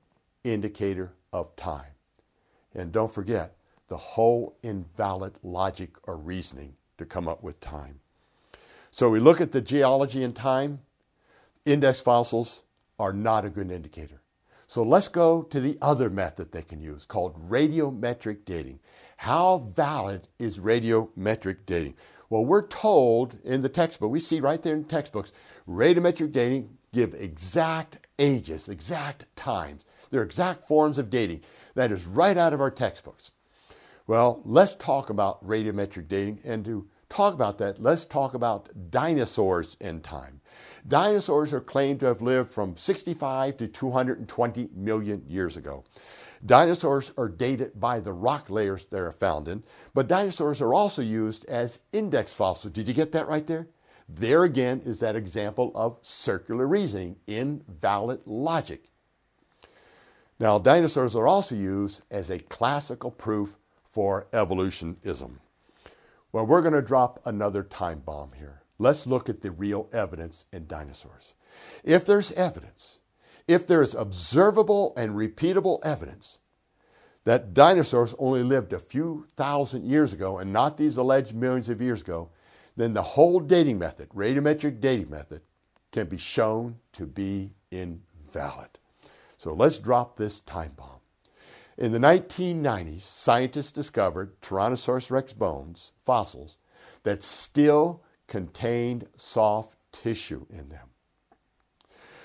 indicator 0.42 1.12
of 1.32 1.54
time? 1.56 1.92
And 2.74 2.92
don't 2.92 3.12
forget 3.12 3.56
the 3.88 3.96
whole 3.96 4.56
invalid 4.62 5.34
logic 5.42 5.90
or 6.04 6.16
reasoning 6.16 6.76
to 6.96 7.04
come 7.04 7.28
up 7.28 7.42
with 7.42 7.60
time. 7.60 8.00
So 8.90 9.08
we 9.08 9.20
look 9.20 9.40
at 9.40 9.52
the 9.52 9.60
geology 9.60 10.22
and 10.22 10.34
time, 10.34 10.80
index 11.64 12.00
fossils 12.00 12.64
are 12.98 13.12
not 13.12 13.44
a 13.44 13.50
good 13.50 13.70
indicator. 13.70 14.20
So 14.66 14.82
let's 14.82 15.08
go 15.08 15.42
to 15.42 15.60
the 15.60 15.78
other 15.82 16.10
method 16.10 16.52
they 16.52 16.62
can 16.62 16.80
use 16.80 17.06
called 17.06 17.50
radiometric 17.50 18.44
dating. 18.44 18.80
How 19.16 19.58
valid 19.58 20.28
is 20.38 20.60
radiometric 20.60 21.66
dating? 21.66 21.94
Well, 22.28 22.44
we're 22.44 22.66
told 22.66 23.38
in 23.42 23.62
the 23.62 23.68
textbook, 23.68 24.10
we 24.10 24.20
see 24.20 24.40
right 24.40 24.62
there 24.62 24.74
in 24.74 24.84
textbooks, 24.84 25.32
radiometric 25.68 26.32
dating 26.32 26.78
give 26.92 27.14
exact 27.14 27.98
ages, 28.18 28.68
exact 28.68 29.24
times. 29.36 29.84
They're 30.10 30.22
exact 30.22 30.66
forms 30.66 30.98
of 30.98 31.10
dating. 31.10 31.42
That 31.74 31.92
is 31.92 32.06
right 32.06 32.36
out 32.36 32.52
of 32.52 32.60
our 32.60 32.70
textbooks. 32.70 33.32
Well, 34.06 34.42
let's 34.44 34.74
talk 34.74 35.10
about 35.10 35.44
radiometric 35.46 36.08
dating. 36.08 36.40
And 36.44 36.64
to 36.64 36.88
talk 37.10 37.34
about 37.34 37.58
that, 37.58 37.82
let's 37.82 38.06
talk 38.06 38.32
about 38.32 38.90
dinosaurs 38.90 39.76
in 39.80 40.00
time. 40.00 40.40
Dinosaurs 40.86 41.52
are 41.52 41.60
claimed 41.60 42.00
to 42.00 42.06
have 42.06 42.22
lived 42.22 42.50
from 42.50 42.76
65 42.76 43.58
to 43.58 43.68
220 43.68 44.70
million 44.74 45.22
years 45.28 45.56
ago. 45.58 45.84
Dinosaurs 46.44 47.12
are 47.18 47.28
dated 47.28 47.78
by 47.78 48.00
the 48.00 48.14
rock 48.14 48.48
layers 48.48 48.86
they're 48.86 49.12
found 49.12 49.46
in, 49.46 49.62
but 49.92 50.08
dinosaurs 50.08 50.62
are 50.62 50.72
also 50.72 51.02
used 51.02 51.44
as 51.46 51.80
index 51.92 52.32
fossils. 52.32 52.72
Did 52.72 52.88
you 52.88 52.94
get 52.94 53.12
that 53.12 53.28
right 53.28 53.46
there? 53.46 53.68
There 54.08 54.44
again 54.44 54.80
is 54.84 55.00
that 55.00 55.16
example 55.16 55.70
of 55.74 55.98
circular 56.00 56.66
reasoning, 56.66 57.16
invalid 57.26 58.20
logic. 58.24 58.84
Now, 60.38 60.58
dinosaurs 60.58 61.14
are 61.14 61.28
also 61.28 61.54
used 61.54 62.02
as 62.10 62.30
a 62.30 62.38
classical 62.38 63.10
proof 63.10 63.58
for 63.84 64.26
evolutionism. 64.32 65.40
Well, 66.32 66.46
we're 66.46 66.62
going 66.62 66.74
to 66.74 66.82
drop 66.82 67.20
another 67.24 67.62
time 67.62 68.00
bomb 68.00 68.32
here. 68.36 68.62
Let's 68.78 69.06
look 69.06 69.28
at 69.28 69.42
the 69.42 69.50
real 69.50 69.88
evidence 69.92 70.46
in 70.52 70.66
dinosaurs. 70.66 71.34
If 71.84 72.06
there's 72.06 72.32
evidence, 72.32 73.00
if 73.48 73.66
there's 73.66 73.94
observable 73.94 74.94
and 74.96 75.12
repeatable 75.14 75.80
evidence 75.84 76.38
that 77.24 77.52
dinosaurs 77.52 78.14
only 78.18 78.42
lived 78.42 78.72
a 78.72 78.78
few 78.78 79.26
thousand 79.36 79.84
years 79.84 80.12
ago 80.12 80.38
and 80.38 80.52
not 80.52 80.76
these 80.76 80.96
alleged 80.96 81.34
millions 81.34 81.68
of 81.68 81.80
years 81.80 82.00
ago, 82.00 82.30
then 82.76 82.94
the 82.94 83.02
whole 83.02 83.40
dating 83.40 83.78
method, 83.78 84.08
radiometric 84.10 84.80
dating 84.80 85.10
method, 85.10 85.42
can 85.92 86.06
be 86.06 86.16
shown 86.16 86.76
to 86.92 87.06
be 87.06 87.50
invalid. 87.70 88.78
So 89.36 89.52
let's 89.52 89.78
drop 89.78 90.16
this 90.16 90.40
time 90.40 90.72
bomb. 90.76 90.99
In 91.80 91.92
the 91.92 91.98
1990s, 91.98 93.00
scientists 93.00 93.72
discovered 93.72 94.38
Tyrannosaurus 94.42 95.10
rex 95.10 95.32
bones, 95.32 95.92
fossils, 96.04 96.58
that 97.04 97.22
still 97.22 98.02
contained 98.26 99.08
soft 99.16 99.76
tissue 99.90 100.44
in 100.50 100.68
them. 100.68 100.88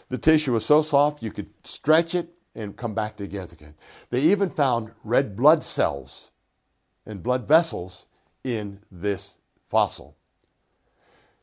The 0.10 0.18
tissue 0.18 0.52
was 0.52 0.66
so 0.66 0.82
soft 0.82 1.24
you 1.24 1.32
could 1.32 1.50
stretch 1.64 2.14
it 2.14 2.34
and 2.54 2.76
come 2.76 2.94
back 2.94 3.16
together 3.16 3.54
again. 3.54 3.76
They 4.10 4.20
even 4.20 4.50
found 4.50 4.92
red 5.06 5.38
blood 5.38 5.64
cells 5.64 6.32
and 7.06 7.24
blood 7.24 7.48
vessels 7.48 8.08
in 8.44 8.82
this 8.92 9.38
fossil. 9.70 10.18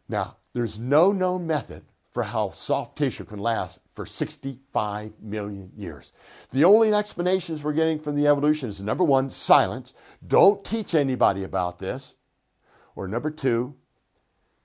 Now, 0.07 0.37
there's 0.52 0.78
no 0.78 1.12
known 1.12 1.47
method 1.47 1.85
for 2.12 2.25
how 2.25 2.50
soft 2.50 2.97
tissue 2.97 3.25
can 3.25 3.38
last 3.38 3.78
for 3.92 4.04
65 4.04 5.12
million 5.21 5.71
years. 5.75 6.12
The 6.52 6.64
only 6.64 6.92
explanations 6.92 7.64
we're 7.64 7.73
getting 7.73 7.99
from 7.99 8.16
the 8.16 8.26
evolution 8.26 8.69
is 8.69 8.83
number 8.83 9.02
one, 9.02 9.31
silence. 9.31 9.95
Don't 10.25 10.64
teach 10.64 10.95
anybody 10.95 11.42
about 11.42 11.78
this. 11.78 12.16
Or 12.95 13.09
number 13.09 13.31
two, 13.31 13.76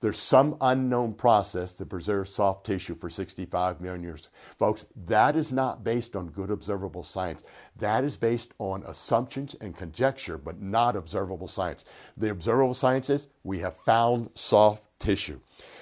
there's 0.00 0.18
some 0.18 0.56
unknown 0.60 1.14
process 1.14 1.72
that 1.72 1.88
preserves 1.88 2.30
soft 2.32 2.64
tissue 2.64 2.94
for 2.94 3.10
65 3.10 3.80
million 3.80 4.02
years. 4.04 4.28
Folks, 4.56 4.86
that 4.94 5.34
is 5.34 5.50
not 5.50 5.82
based 5.82 6.14
on 6.14 6.28
good 6.28 6.50
observable 6.50 7.02
science. 7.02 7.42
That 7.76 8.04
is 8.04 8.16
based 8.16 8.52
on 8.58 8.84
assumptions 8.84 9.56
and 9.60 9.76
conjecture, 9.76 10.38
but 10.38 10.60
not 10.60 10.94
observable 10.94 11.48
science. 11.48 11.84
The 12.16 12.30
observable 12.30 12.74
science 12.74 13.10
is 13.10 13.26
we 13.42 13.58
have 13.58 13.76
found 13.76 14.30
soft 14.34 14.88
tissue. 15.00 15.40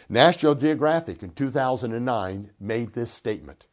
National 0.09 0.55
Geographic 0.55 1.23
in 1.23 1.31
2009 1.31 2.51
made 2.61 2.93
this 2.93 3.11
statement. 3.11 3.67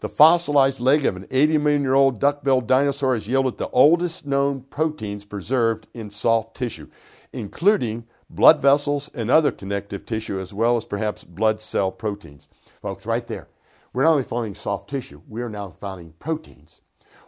The 0.00 0.08
fossilized 0.08 0.80
leg 0.80 1.04
of 1.04 1.14
an 1.14 1.26
80 1.30 1.58
million 1.58 1.82
year 1.82 1.94
old 1.94 2.18
duck 2.18 2.42
billed 2.42 2.66
dinosaur 2.66 3.14
has 3.14 3.28
yielded 3.28 3.58
the 3.58 3.68
oldest 3.68 4.26
known 4.26 4.62
proteins 4.62 5.24
preserved 5.24 5.86
in 5.94 6.10
soft 6.10 6.56
tissue, 6.56 6.88
including 7.32 8.06
blood 8.28 8.60
vessels 8.60 9.10
and 9.14 9.30
other 9.30 9.52
connective 9.52 10.06
tissue, 10.06 10.40
as 10.40 10.54
well 10.54 10.76
as 10.76 10.84
perhaps 10.84 11.22
blood 11.22 11.60
cell 11.60 11.92
proteins. 11.92 12.48
Folks, 12.80 13.06
right 13.06 13.26
there, 13.26 13.48
we're 13.92 14.04
not 14.04 14.12
only 14.12 14.22
finding 14.22 14.54
soft 14.54 14.88
tissue, 14.88 15.22
we 15.28 15.42
are 15.42 15.50
now 15.50 15.68
finding 15.68 16.14
proteins. 16.18 16.80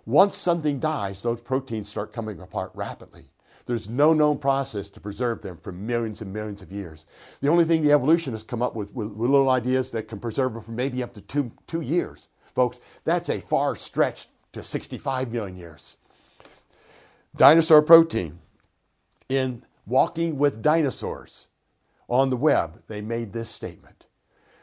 Once 0.07 0.37
something 0.37 0.81
dies, 0.81 1.23
those 1.23 1.41
proteins 1.43 1.89
start 1.89 2.13
coming 2.13 2.41
apart 2.41 2.73
rapidly. 2.75 3.32
There's 3.67 3.89
no 3.89 4.13
known 4.13 4.39
process 4.39 4.91
to 4.91 5.01
preserve 5.01 5.43
them 5.43 5.57
for 5.57 5.73
millions 5.73 6.21
and 6.21 6.33
millions 6.33 6.63
of 6.63 6.73
years. 6.73 7.07
The 7.41 7.49
only 7.49 7.65
thing 7.65 7.83
the 7.83 7.93
evolutionists 7.93 8.47
come 8.47 8.63
up 8.63 8.75
with, 8.75 8.95
with, 8.95 9.09
with 9.09 9.31
little 9.31 9.51
ideas 9.51 9.91
that 9.93 10.09
can 10.09 10.21
preserve 10.21 10.55
them 10.55 10.63
for 10.63 10.73
maybe 10.73 11.03
up 11.03 11.15
to 11.15 11.21
two, 11.21 11.53
two 11.67 11.81
years. 11.81 12.29
Folks, 12.55 12.81
that's 13.05 13.29
a 13.29 13.41
far 13.41 13.77
stretch 13.77 14.27
to 14.53 14.63
65 14.63 15.33
million 15.33 15.57
years. 15.57 15.97
Dinosaur 17.37 17.83
protein. 17.83 18.39
In 19.29 19.65
Walking 19.87 20.39
with 20.39 20.63
Dinosaurs 20.63 21.49
on 22.09 22.31
the 22.31 22.37
web, 22.37 22.83
they 22.87 23.01
made 23.01 23.33
this 23.33 23.49
statement. 23.49 24.07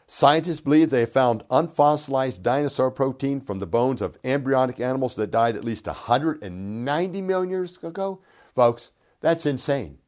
Scientists 0.08 0.62
believe 0.62 0.90
they 0.90 1.02
have 1.02 1.12
found 1.12 1.44
unfossilized 1.50 2.42
dinosaur 2.42 2.90
protein 2.90 3.42
from 3.42 3.60
the 3.60 3.68
bones 3.68 4.02
of 4.02 4.18
embryonic 4.24 4.80
animals 4.80 5.16
that 5.16 5.30
died 5.30 5.56
at 5.56 5.66
least 5.66 5.88
190 5.88 7.22
million 7.22 7.50
years 7.50 7.78
ago 7.84 8.20
Folks, 8.60 8.92
that's 9.22 9.46
insane. 9.46 10.00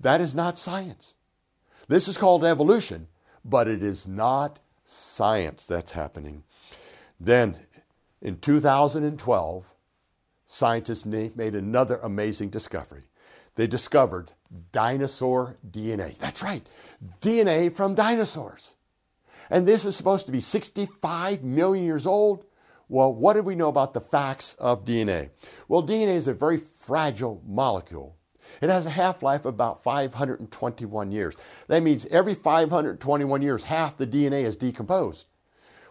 That 0.00 0.22
is 0.22 0.34
not 0.34 0.58
science. 0.58 1.16
This 1.88 2.08
is 2.08 2.16
called 2.16 2.42
evolution, 2.42 3.08
but 3.44 3.68
it 3.68 3.82
is 3.82 4.06
not 4.06 4.60
science 4.82 5.66
that's 5.66 5.92
happening. 5.92 6.42
Then 7.20 7.56
in 8.22 8.38
2012, 8.38 9.74
scientists 10.46 11.04
made 11.04 11.54
another 11.54 12.00
amazing 12.02 12.48
discovery. 12.48 13.10
They 13.56 13.66
discovered 13.66 14.32
dinosaur 14.72 15.58
DNA. 15.70 16.16
That's 16.16 16.42
right, 16.42 16.66
DNA 17.20 17.70
from 17.70 17.94
dinosaurs. 17.94 18.76
And 19.50 19.68
this 19.68 19.84
is 19.84 19.96
supposed 19.96 20.24
to 20.24 20.32
be 20.32 20.40
65 20.40 21.44
million 21.44 21.84
years 21.84 22.06
old. 22.06 22.46
Well, 22.88 23.12
what 23.12 23.34
do 23.34 23.42
we 23.42 23.54
know 23.54 23.68
about 23.68 23.92
the 23.92 24.00
facts 24.00 24.54
of 24.54 24.84
DNA? 24.84 25.30
Well, 25.68 25.82
DNA 25.82 26.14
is 26.14 26.28
a 26.28 26.32
very 26.32 26.56
fragile 26.56 27.42
molecule. 27.46 28.16
It 28.62 28.70
has 28.70 28.86
a 28.86 28.90
half 28.90 29.22
life 29.22 29.40
of 29.40 29.54
about 29.54 29.82
521 29.82 31.12
years. 31.12 31.36
That 31.68 31.82
means 31.82 32.06
every 32.06 32.34
521 32.34 33.42
years, 33.42 33.64
half 33.64 33.96
the 33.98 34.06
DNA 34.06 34.44
is 34.44 34.56
decomposed. 34.56 35.26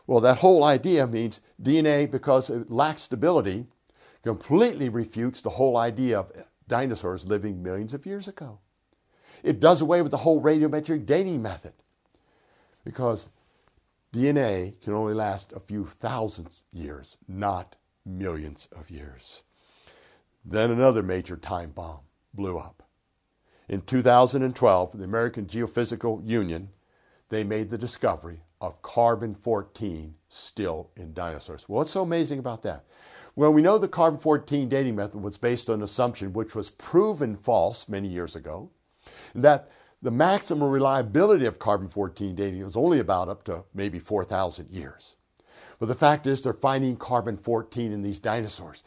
Well, 0.07 0.21
that 0.21 0.39
whole 0.39 0.63
idea 0.63 1.05
means 1.05 1.41
DNA, 1.61 2.09
because 2.09 2.49
it 2.49 2.71
lacks 2.71 3.01
stability, 3.01 3.67
completely 4.23 4.89
refutes 4.89 5.41
the 5.41 5.51
whole 5.51 5.77
idea 5.77 6.17
of 6.17 6.31
dinosaurs 6.67 7.27
living 7.27 7.61
millions 7.61 7.93
of 7.93 8.05
years 8.05 8.27
ago. 8.27 8.59
It 9.43 9.59
does 9.59 9.81
away 9.81 10.01
with 10.01 10.11
the 10.11 10.17
whole 10.17 10.41
radiometric 10.41 11.05
dating 11.05 11.41
method 11.41 11.73
because 12.83 13.29
DNA 14.13 14.79
can 14.81 14.93
only 14.93 15.13
last 15.13 15.51
a 15.53 15.59
few 15.59 15.85
thousand 15.85 16.61
years, 16.71 17.17
not 17.27 17.75
millions 18.05 18.67
of 18.71 18.89
years. 18.89 19.43
Then 20.45 20.71
another 20.71 21.03
major 21.03 21.35
time 21.35 21.71
bomb 21.71 22.01
blew 22.33 22.57
up. 22.57 22.83
In 23.67 23.81
2012, 23.81 24.97
the 24.97 25.03
American 25.03 25.45
Geophysical 25.45 26.25
Union, 26.25 26.69
they 27.29 27.43
made 27.43 27.69
the 27.69 27.77
discovery 27.77 28.43
of 28.61 28.81
carbon 28.81 29.35
14 29.35 30.15
still 30.29 30.89
in 30.95 31.13
dinosaurs. 31.13 31.67
What's 31.67 31.91
so 31.91 32.01
amazing 32.01 32.39
about 32.39 32.63
that? 32.63 32.85
Well, 33.35 33.53
we 33.53 33.61
know 33.61 33.77
the 33.77 33.87
carbon 33.87 34.19
14 34.19 34.69
dating 34.69 34.95
method 34.95 35.21
was 35.21 35.37
based 35.37 35.69
on 35.69 35.75
an 35.75 35.83
assumption 35.83 36.33
which 36.33 36.55
was 36.55 36.69
proven 36.69 37.35
false 37.35 37.87
many 37.87 38.07
years 38.07 38.35
ago, 38.35 38.71
that 39.35 39.69
the 40.01 40.11
maximum 40.11 40.69
reliability 40.69 41.45
of 41.45 41.59
carbon 41.59 41.87
14 41.87 42.35
dating 42.35 42.63
was 42.63 42.77
only 42.77 42.99
about 42.99 43.29
up 43.29 43.43
to 43.45 43.63
maybe 43.73 43.99
4,000 43.99 44.69
years. 44.69 45.15
But 45.79 45.87
the 45.87 45.95
fact 45.95 46.27
is, 46.27 46.41
they're 46.41 46.53
finding 46.53 46.97
carbon 46.97 47.37
14 47.37 47.91
in 47.91 48.01
these 48.01 48.19
dinosaurs. 48.19 48.83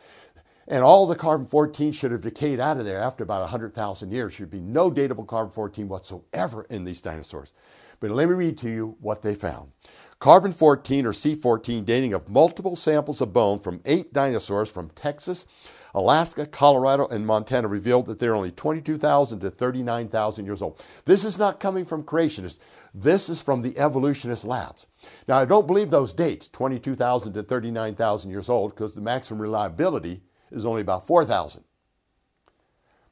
And 0.68 0.84
all 0.84 1.06
the 1.06 1.16
carbon 1.16 1.46
14 1.46 1.90
should 1.90 2.12
have 2.12 2.20
decayed 2.20 2.60
out 2.60 2.76
of 2.76 2.84
there 2.84 3.00
after 3.00 3.24
about 3.24 3.40
100,000 3.40 4.10
years. 4.12 4.24
There 4.24 4.30
should 4.30 4.50
be 4.50 4.60
no 4.60 4.90
datable 4.90 5.26
carbon 5.26 5.52
14 5.52 5.88
whatsoever 5.88 6.64
in 6.70 6.84
these 6.84 7.00
dinosaurs. 7.00 7.52
But 7.98 8.12
let 8.12 8.28
me 8.28 8.34
read 8.34 8.56
to 8.58 8.70
you 8.70 8.96
what 9.00 9.22
they 9.22 9.34
found. 9.34 9.72
Carbon 10.20 10.52
14 10.52 11.06
or 11.06 11.12
C14 11.12 11.84
dating 11.84 12.14
of 12.14 12.28
multiple 12.28 12.76
samples 12.76 13.20
of 13.20 13.32
bone 13.32 13.58
from 13.58 13.80
eight 13.84 14.12
dinosaurs 14.12 14.70
from 14.70 14.90
Texas, 14.90 15.46
Alaska, 15.94 16.46
Colorado, 16.46 17.06
and 17.06 17.26
Montana 17.26 17.68
revealed 17.68 18.06
that 18.06 18.18
they're 18.18 18.34
only 18.34 18.50
22,000 18.50 19.40
to 19.40 19.50
39,000 19.50 20.44
years 20.44 20.62
old. 20.62 20.84
This 21.04 21.24
is 21.24 21.38
not 21.38 21.60
coming 21.60 21.84
from 21.84 22.04
creationists. 22.04 22.58
This 22.94 23.28
is 23.28 23.42
from 23.42 23.62
the 23.62 23.76
evolutionist 23.78 24.44
labs. 24.44 24.86
Now, 25.26 25.38
I 25.38 25.44
don't 25.44 25.66
believe 25.66 25.90
those 25.90 26.12
dates, 26.12 26.48
22,000 26.48 27.32
to 27.32 27.42
39,000 27.42 28.30
years 28.30 28.48
old, 28.48 28.74
because 28.74 28.94
the 28.94 29.00
maximum 29.00 29.42
reliability 29.42 30.22
is 30.50 30.66
only 30.66 30.82
about 30.82 31.06
4,000. 31.06 31.64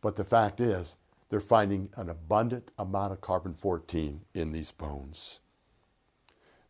But 0.00 0.16
the 0.16 0.25
fact 0.25 0.61
is, 0.61 0.97
they're 1.28 1.40
finding 1.40 1.90
an 1.97 2.08
abundant 2.08 2.70
amount 2.78 3.12
of 3.12 3.20
carbon 3.20 3.54
14 3.54 4.23
in 4.35 4.52
these 4.52 4.73
bones. 4.73 5.40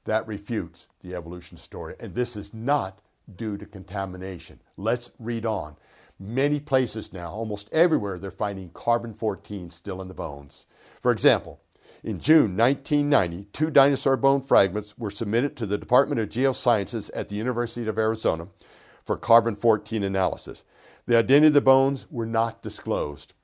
That 0.04 0.26
refutes 0.26 0.88
the 1.00 1.14
evolution 1.14 1.58
story. 1.58 1.94
And 2.00 2.14
this 2.14 2.36
is 2.36 2.54
not 2.54 3.00
due 3.34 3.56
to 3.56 3.66
contamination. 3.66 4.60
Let's 4.76 5.10
read 5.18 5.44
on. 5.46 5.76
Many 6.20 6.58
places 6.58 7.12
now, 7.12 7.30
almost 7.30 7.72
everywhere, 7.72 8.18
they're 8.18 8.30
finding 8.30 8.70
carbon 8.70 9.14
14 9.14 9.70
still 9.70 10.02
in 10.02 10.08
the 10.08 10.14
bones. 10.14 10.66
For 11.00 11.12
example, 11.12 11.60
in 12.02 12.18
June 12.18 12.56
1990, 12.56 13.48
two 13.52 13.70
dinosaur 13.70 14.16
bone 14.16 14.42
fragments 14.42 14.98
were 14.98 15.10
submitted 15.10 15.56
to 15.56 15.66
the 15.66 15.78
Department 15.78 16.20
of 16.20 16.28
Geosciences 16.28 17.10
at 17.14 17.28
the 17.28 17.36
University 17.36 17.88
of 17.88 17.98
Arizona 17.98 18.48
for 19.04 19.16
carbon 19.16 19.56
14 19.56 20.02
analysis. 20.02 20.64
The 21.06 21.16
identity 21.16 21.48
of 21.48 21.54
the 21.54 21.60
bones 21.60 22.06
were 22.10 22.26
not 22.26 22.62
disclosed. 22.62 23.34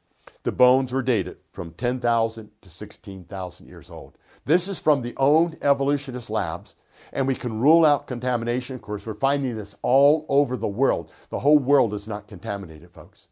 The 0.43 0.53
bones 0.53 0.93
were 0.93 1.03
dated 1.03 1.38
from 1.53 1.73
10,000 1.73 2.50
to 2.61 2.69
16,000 2.69 3.67
years 3.67 3.91
old. 3.91 4.19
This 4.45 4.69
is 4.69 4.79
from 4.79 5.03
the 5.03 5.14
own 5.17 5.57
evolutionist 5.62 6.29
labs 6.29 6.76
and 7.12 7.26
we 7.26 7.34
can 7.34 7.61
rule 7.61 7.84
out 7.84 8.06
contamination. 8.06 8.76
Of 8.76 8.82
course, 8.82 9.06
we're 9.06 9.14
finding 9.14 9.56
this 9.56 9.76
all 9.82 10.26
over 10.28 10.56
the 10.56 10.66
world. 10.66 11.12
The 11.30 11.40
whole 11.40 11.58
world 11.58 11.94
is 11.94 12.08
not 12.08 12.28
contaminated, 12.28 12.90
folks. 12.90 13.28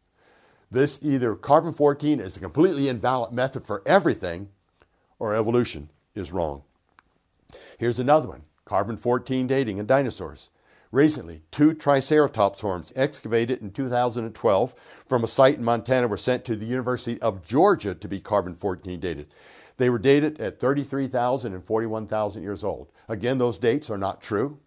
This 0.71 0.99
either 1.03 1.35
carbon 1.35 1.73
14 1.73 2.19
is 2.19 2.35
a 2.35 2.39
completely 2.39 2.89
invalid 2.89 3.31
method 3.31 3.63
for 3.63 3.83
everything, 3.85 4.49
or 5.19 5.35
evolution 5.35 5.89
is 6.15 6.31
wrong. 6.31 6.63
Here's 7.77 7.99
another 7.99 8.27
one 8.27 8.43
carbon 8.65 8.97
14 8.97 9.45
dating 9.45 9.77
in 9.77 9.85
dinosaurs. 9.85 10.49
Recently, 10.91 11.41
two 11.49 11.73
Triceratops 11.73 12.61
horns 12.61 12.93
excavated 12.95 13.63
in 13.63 13.71
2012 13.71 14.75
from 15.07 15.23
a 15.23 15.27
site 15.27 15.57
in 15.57 15.63
Montana 15.63 16.07
were 16.07 16.17
sent 16.17 16.45
to 16.45 16.55
the 16.55 16.67
University 16.67 17.19
of 17.19 17.43
Georgia 17.43 17.95
to 17.95 18.07
be 18.07 18.19
carbon 18.19 18.53
14 18.53 18.99
dated. 18.99 19.27
They 19.77 19.89
were 19.89 19.99
dated 19.99 20.39
at 20.39 20.59
33,000 20.59 21.53
and 21.53 21.63
41,000 21.63 22.43
years 22.43 22.63
old. 22.63 22.91
Again, 23.07 23.37
those 23.37 23.57
dates 23.57 23.89
are 23.89 23.97
not 23.97 24.21
true 24.21 24.59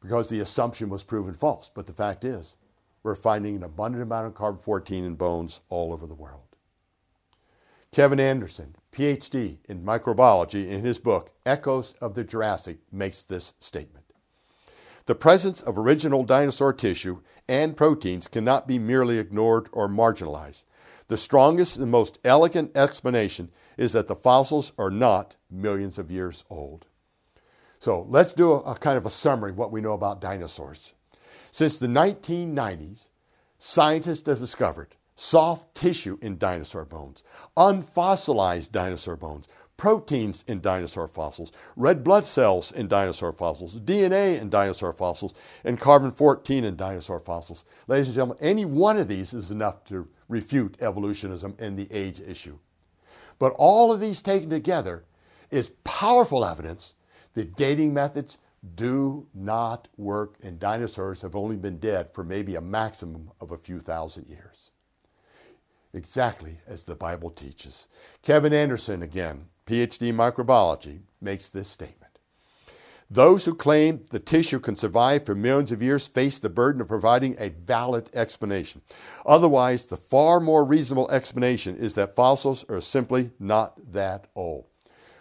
because 0.00 0.28
the 0.28 0.40
assumption 0.40 0.88
was 0.88 1.02
proven 1.02 1.34
false. 1.34 1.70
But 1.72 1.86
the 1.86 1.92
fact 1.92 2.24
is, 2.24 2.56
we're 3.02 3.14
finding 3.14 3.56
an 3.56 3.62
abundant 3.62 4.02
amount 4.02 4.26
of 4.26 4.34
carbon 4.34 4.60
14 4.60 5.04
in 5.04 5.14
bones 5.14 5.60
all 5.68 5.92
over 5.92 6.06
the 6.06 6.14
world. 6.14 6.40
Kevin 7.92 8.18
Anderson, 8.18 8.74
PhD 8.92 9.58
in 9.68 9.84
microbiology, 9.84 10.68
in 10.68 10.80
his 10.80 10.98
book 10.98 11.30
Echoes 11.46 11.94
of 12.00 12.14
the 12.14 12.24
Jurassic, 12.24 12.78
makes 12.90 13.22
this 13.22 13.54
statement. 13.60 14.06
The 15.06 15.14
presence 15.14 15.60
of 15.60 15.78
original 15.78 16.24
dinosaur 16.24 16.72
tissue 16.72 17.20
and 17.46 17.76
proteins 17.76 18.26
cannot 18.26 18.66
be 18.66 18.78
merely 18.78 19.18
ignored 19.18 19.68
or 19.70 19.86
marginalized. 19.86 20.64
The 21.08 21.16
strongest 21.16 21.76
and 21.78 21.90
most 21.90 22.18
elegant 22.24 22.76
explanation 22.76 23.50
is 23.76 23.92
that 23.92 24.08
the 24.08 24.14
fossils 24.14 24.72
are 24.78 24.90
not 24.90 25.36
millions 25.50 25.98
of 25.98 26.10
years 26.10 26.44
old. 26.48 26.86
So 27.78 28.06
let's 28.08 28.32
do 28.32 28.52
a, 28.52 28.60
a 28.60 28.74
kind 28.76 28.96
of 28.96 29.04
a 29.04 29.10
summary 29.10 29.50
of 29.50 29.58
what 29.58 29.72
we 29.72 29.80
know 29.80 29.92
about 29.92 30.20
dinosaurs. 30.20 30.94
Since 31.50 31.78
the 31.78 31.86
1990s, 31.86 33.08
scientists 33.58 34.26
have 34.26 34.38
discovered 34.38 34.96
soft 35.14 35.74
tissue 35.74 36.18
in 36.20 36.38
dinosaur 36.38 36.84
bones, 36.84 37.22
unfossilized 37.56 38.72
dinosaur 38.72 39.16
bones, 39.16 39.46
proteins 39.76 40.44
in 40.46 40.60
dinosaur 40.60 41.06
fossils, 41.08 41.52
red 41.76 42.02
blood 42.04 42.26
cells 42.26 42.72
in 42.72 42.88
dinosaur 42.88 43.32
fossils, 43.32 43.80
DNA 43.80 44.40
in 44.40 44.48
dinosaur 44.48 44.92
fossils, 44.92 45.34
and 45.64 45.80
carbon 45.80 46.10
14 46.10 46.64
in 46.64 46.76
dinosaur 46.76 47.18
fossils. 47.18 47.64
Ladies 47.86 48.08
and 48.08 48.14
gentlemen, 48.14 48.38
any 48.40 48.64
one 48.64 48.96
of 48.96 49.08
these 49.08 49.34
is 49.34 49.50
enough 49.50 49.84
to 49.84 50.08
refute 50.28 50.76
evolutionism 50.80 51.54
and 51.58 51.78
the 51.78 51.90
age 51.92 52.20
issue. 52.20 52.58
But 53.38 53.54
all 53.56 53.92
of 53.92 54.00
these 54.00 54.22
taken 54.22 54.50
together 54.50 55.04
is 55.50 55.72
powerful 55.84 56.44
evidence 56.44 56.94
that 57.34 57.56
dating 57.56 57.92
methods 57.92 58.38
do 58.74 59.26
not 59.34 59.88
work, 59.96 60.36
and 60.42 60.58
dinosaurs 60.58 61.22
have 61.22 61.36
only 61.36 61.56
been 61.56 61.78
dead 61.78 62.10
for 62.12 62.24
maybe 62.24 62.54
a 62.54 62.60
maximum 62.60 63.30
of 63.40 63.50
a 63.50 63.58
few 63.58 63.78
thousand 63.78 64.26
years. 64.28 64.70
Exactly 65.92 66.58
as 66.66 66.84
the 66.84 66.94
Bible 66.94 67.30
teaches. 67.30 67.88
Kevin 68.22 68.52
Anderson, 68.52 69.02
again, 69.02 69.46
PhD 69.66 70.08
in 70.08 70.16
microbiology, 70.16 71.00
makes 71.20 71.48
this 71.50 71.68
statement. 71.68 72.03
Those 73.14 73.44
who 73.44 73.54
claim 73.54 74.02
the 74.10 74.18
tissue 74.18 74.58
can 74.58 74.74
survive 74.74 75.24
for 75.24 75.36
millions 75.36 75.70
of 75.70 75.80
years 75.80 76.08
face 76.08 76.40
the 76.40 76.48
burden 76.48 76.80
of 76.80 76.88
providing 76.88 77.36
a 77.38 77.50
valid 77.50 78.10
explanation. 78.12 78.82
Otherwise, 79.24 79.86
the 79.86 79.96
far 79.96 80.40
more 80.40 80.64
reasonable 80.64 81.08
explanation 81.12 81.76
is 81.76 81.94
that 81.94 82.16
fossils 82.16 82.68
are 82.68 82.80
simply 82.80 83.30
not 83.38 83.92
that 83.92 84.26
old. 84.34 84.64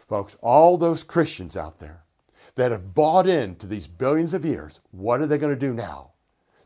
Folks, 0.10 0.39
all 0.41 0.75
those 0.75 1.03
Christians 1.03 1.56
out 1.56 1.77
there 1.77 2.01
that 2.56 2.71
have 2.71 2.95
bought 2.95 3.27
into 3.27 3.67
these 3.67 3.86
billions 3.86 4.34
of 4.34 4.43
years, 4.43 4.82
what 4.89 5.21
are 5.21 5.27
they 5.27 5.38
going 5.38 5.53
to 5.53 5.67
do 5.67 5.71
now? 5.71 6.13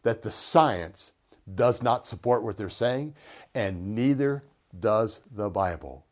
That 0.04 0.22
the 0.22 0.32
science 0.32 1.12
does 1.54 1.84
not 1.84 2.08
support 2.08 2.42
what 2.42 2.56
they're 2.56 2.70
saying, 2.70 3.16
and 3.54 3.94
neither 3.94 4.46
does 4.80 5.22
the 5.30 5.50
Bible. 5.50 6.06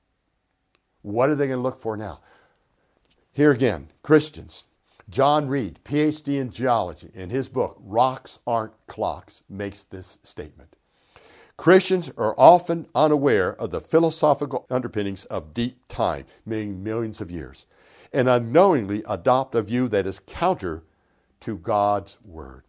What 1.03 1.29
are 1.29 1.35
they 1.35 1.47
going 1.47 1.59
to 1.59 1.63
look 1.63 1.81
for 1.81 1.95
now? 1.95 2.19
Here 3.31 3.51
again, 3.51 3.87
Christians 4.03 4.65
John 5.09 5.47
Reed, 5.47 5.79
PhD 5.83 6.39
in 6.39 6.49
geology, 6.49 7.11
in 7.13 7.29
his 7.29 7.47
book, 7.47 7.77
Rocks 7.79 8.39
Aren't 8.47 8.73
Clocks, 8.87 9.43
makes 9.47 9.83
this 9.83 10.17
statement. 10.23 10.75
Christians 11.57 12.11
are 12.17 12.35
often 12.37 12.87
unaware 12.93 13.55
of 13.55 13.71
the 13.71 13.79
philosophical 13.79 14.65
underpinnings 14.69 15.25
of 15.25 15.53
deep 15.53 15.87
time, 15.87 16.25
meaning 16.45 16.83
millions 16.83 17.21
of 17.21 17.31
years, 17.31 17.65
and 18.11 18.27
unknowingly 18.27 19.03
adopt 19.07 19.55
a 19.55 19.61
view 19.61 19.87
that 19.87 20.07
is 20.07 20.19
counter 20.19 20.83
to 21.41 21.57
God's 21.57 22.17
Word. 22.25 22.63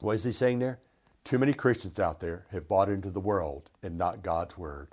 What 0.00 0.16
is 0.16 0.24
he 0.24 0.32
saying 0.32 0.60
there? 0.60 0.78
Too 1.24 1.38
many 1.38 1.52
Christians 1.52 2.00
out 2.00 2.20
there 2.20 2.46
have 2.52 2.68
bought 2.68 2.88
into 2.88 3.10
the 3.10 3.20
world 3.20 3.70
and 3.82 3.98
not 3.98 4.22
God's 4.22 4.56
Word. 4.56 4.88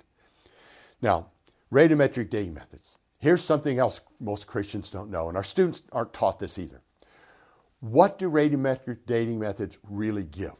Now, 1.00 1.28
radiometric 1.72 2.28
dating 2.28 2.54
methods. 2.54 2.98
Here's 3.26 3.42
something 3.42 3.80
else 3.80 4.02
most 4.20 4.46
Christians 4.46 4.88
don't 4.88 5.10
know, 5.10 5.26
and 5.26 5.36
our 5.36 5.42
students 5.42 5.82
aren't 5.90 6.12
taught 6.12 6.38
this 6.38 6.60
either. 6.60 6.80
What 7.80 8.20
do 8.20 8.30
radiometric 8.30 8.98
dating 9.04 9.40
methods 9.40 9.80
really 9.82 10.22
give? 10.22 10.54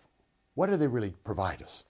What 0.56 0.66
do 0.66 0.76
they 0.76 0.88
really 0.88 1.14
provide 1.22 1.62
us? 1.62 1.84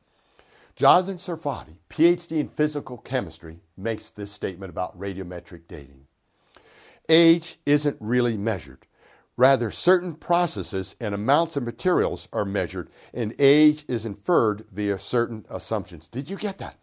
Jonathan 0.74 1.16
Sarfati, 1.16 1.78
PhD 1.88 2.32
in 2.40 2.48
physical 2.48 2.98
chemistry, 2.98 3.60
makes 3.74 4.10
this 4.10 4.30
statement 4.30 4.68
about 4.68 5.00
radiometric 5.00 5.62
dating. 5.66 6.08
Age 7.08 7.56
isn't 7.64 7.96
really 7.98 8.36
measured. 8.36 8.86
Rather, 9.38 9.70
certain 9.70 10.14
processes 10.14 10.94
and 11.00 11.14
amounts 11.14 11.56
of 11.56 11.62
materials 11.62 12.28
are 12.34 12.44
measured, 12.44 12.90
and 13.14 13.34
age 13.38 13.86
is 13.88 14.04
inferred 14.04 14.66
via 14.70 14.98
certain 14.98 15.46
assumptions. 15.48 16.06
Did 16.06 16.28
you 16.28 16.36
get 16.36 16.58
that? 16.58 16.76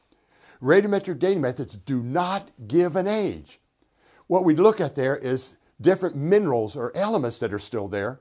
Radiometric 0.63 1.19
dating 1.19 1.41
methods 1.41 1.77
do 1.77 2.01
not 2.01 2.49
give 2.67 2.95
an 2.95 3.05
age 3.05 3.59
what 4.33 4.45
we 4.45 4.55
look 4.55 4.81
at 4.81 4.95
there 4.95 5.15
is 5.15 5.57
different 5.79 6.15
minerals 6.15 6.75
or 6.75 6.91
elements 6.97 7.37
that 7.37 7.53
are 7.53 7.59
still 7.59 7.87
there. 7.87 8.19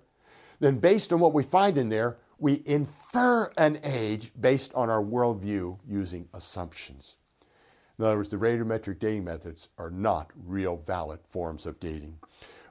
Then, 0.61 0.77
based 0.77 1.11
on 1.11 1.20
what 1.20 1.33
we 1.33 1.42
find 1.42 1.79
in 1.79 1.88
there, 1.88 2.18
we 2.38 2.62
infer 2.66 3.51
an 3.57 3.79
age 3.83 4.31
based 4.38 4.75
on 4.75 4.90
our 4.90 5.03
worldview 5.03 5.79
using 5.88 6.29
assumptions. 6.35 7.16
In 7.98 8.05
other 8.05 8.16
words, 8.16 8.29
the 8.29 8.37
radiometric 8.37 8.98
dating 8.98 9.25
methods 9.25 9.70
are 9.79 9.88
not 9.88 10.31
real 10.37 10.77
valid 10.77 11.20
forms 11.31 11.64
of 11.64 11.81
dating. 11.81 12.18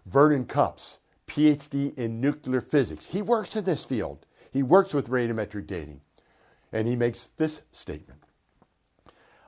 Vernon 0.05 0.45
Cupps, 0.45 0.99
PhD 1.25 1.97
in 1.97 2.21
nuclear 2.21 2.61
physics, 2.61 3.07
he 3.07 3.23
works 3.23 3.55
in 3.55 3.63
this 3.63 3.83
field. 3.83 4.27
He 4.51 4.61
works 4.61 4.93
with 4.93 5.09
radiometric 5.09 5.65
dating. 5.65 6.01
And 6.71 6.87
he 6.87 6.95
makes 6.95 7.29
this 7.37 7.63
statement 7.71 8.20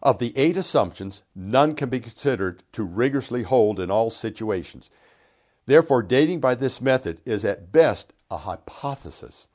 of 0.03 0.19
the 0.19 0.37
eight 0.37 0.57
assumptions, 0.57 1.23
none 1.33 1.73
can 1.73 1.89
be 1.89 1.99
considered 2.01 2.61
to 2.73 2.83
rigorously 2.83 3.43
hold 3.43 3.79
in 3.79 3.89
all 3.89 4.09
situations. 4.09 4.91
Therefore, 5.65 6.03
dating 6.03 6.41
by 6.41 6.55
this 6.55 6.81
method 6.81 7.21
is 7.25 7.45
at 7.45 7.71
best 7.71 8.13
a 8.29 8.39
hypothesis 8.39 9.47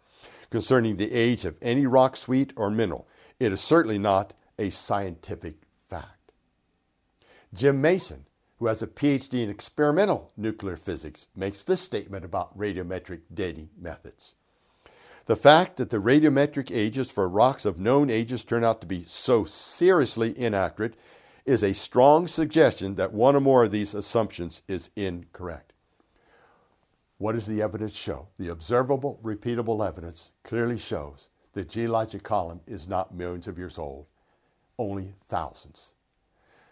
concerning 0.51 0.97
the 0.97 1.13
age 1.13 1.45
of 1.45 1.59
any 1.61 1.87
rock, 1.87 2.17
suite, 2.17 2.55
or 2.57 2.71
mineral. 2.71 3.07
It 3.39 3.53
is 3.53 3.61
certainly 3.61 3.99
not 3.99 4.33
a 4.59 4.71
scientific 4.71 5.57
fact. 5.87 6.33
Jim 7.53 7.83
Mason, 7.83 8.25
who 8.59 8.67
has 8.67 8.83
a 8.83 8.87
PhD 8.87 9.43
in 9.43 9.51
experimental 9.51 10.33
nuclear 10.35 10.77
physics, 10.77 11.27
makes 11.37 11.63
this 11.63 11.83
statement 11.83 12.25
about 12.25 12.57
radiometric 12.59 13.21
dating 13.33 13.69
methods. 13.79 14.35
The 15.29 15.37
fact 15.37 15.77
that 15.77 15.91
the 15.91 15.99
radiometric 15.99 16.75
ages 16.75 17.13
for 17.13 17.29
rocks 17.29 17.67
of 17.67 17.79
known 17.79 18.09
ages 18.09 18.45
turn 18.45 18.65
out 18.65 18.81
to 18.81 18.87
be 18.87 19.05
so 19.05 19.45
seriously 19.45 20.33
inaccurate 20.39 20.95
is 21.45 21.63
a 21.63 21.75
strong 21.75 22.27
suggestion 22.27 22.95
that 22.95 23.13
one 23.13 23.37
or 23.37 23.41
more 23.41 23.65
of 23.65 23.71
these 23.71 23.93
assumptions 23.93 24.63
is 24.69 24.91
incorrect. 24.97 25.75
What 27.19 27.33
does 27.35 27.47
the 27.47 27.61
evidence 27.61 27.95
show? 27.95 28.29
The 28.39 28.49
observable, 28.49 29.21
repeatable 29.23 29.87
evidence 29.87 30.33
clearly 30.45 30.79
shows 30.79 31.29
the 31.53 31.63
geologic 31.63 32.23
column 32.23 32.63
is 32.67 32.89
not 32.89 33.15
millions 33.15 33.47
of 33.47 33.59
years 33.59 33.79
old, 33.79 34.07
only 34.79 35.13
thousands. 35.29 35.93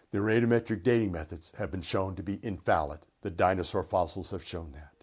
The 0.09 0.17
radiometric 0.17 0.81
dating 0.81 1.11
methods 1.11 1.53
have 1.59 1.69
been 1.69 1.83
shown 1.83 2.15
to 2.15 2.23
be 2.23 2.39
invalid. 2.41 3.01
The 3.21 3.29
dinosaur 3.29 3.83
fossils 3.83 4.31
have 4.31 4.43
shown 4.43 4.71
that. 4.71 4.93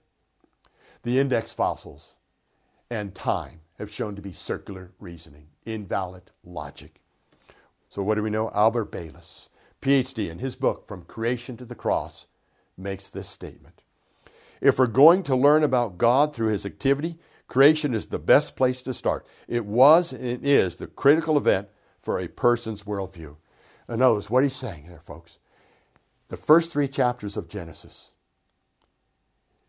The 1.04 1.20
index 1.20 1.52
fossils 1.52 2.16
and 2.90 3.14
time 3.14 3.60
have 3.78 3.90
shown 3.90 4.14
to 4.16 4.22
be 4.22 4.32
circular 4.32 4.92
reasoning, 4.98 5.48
invalid 5.64 6.30
logic. 6.44 7.00
So, 7.88 8.02
what 8.02 8.16
do 8.16 8.22
we 8.22 8.30
know? 8.30 8.50
Albert 8.54 8.90
Baylis, 8.90 9.48
PhD, 9.80 10.30
in 10.30 10.38
his 10.38 10.56
book, 10.56 10.86
From 10.88 11.02
Creation 11.02 11.56
to 11.58 11.64
the 11.64 11.74
Cross, 11.74 12.26
makes 12.76 13.08
this 13.08 13.28
statement. 13.28 13.82
If 14.60 14.78
we're 14.78 14.86
going 14.86 15.22
to 15.24 15.36
learn 15.36 15.62
about 15.62 15.98
God 15.98 16.34
through 16.34 16.48
his 16.48 16.64
activity, 16.64 17.18
creation 17.48 17.94
is 17.94 18.06
the 18.06 18.18
best 18.18 18.56
place 18.56 18.82
to 18.82 18.94
start. 18.94 19.26
It 19.46 19.66
was 19.66 20.12
and 20.12 20.44
is 20.44 20.76
the 20.76 20.86
critical 20.86 21.36
event 21.36 21.68
for 21.98 22.18
a 22.18 22.28
person's 22.28 22.84
worldview. 22.84 23.36
And 23.86 23.98
notice 23.98 24.30
what 24.30 24.42
he's 24.42 24.56
saying 24.56 24.84
here, 24.84 25.00
folks. 25.00 25.38
The 26.28 26.36
first 26.36 26.72
three 26.72 26.88
chapters 26.88 27.36
of 27.36 27.48
Genesis 27.48 28.12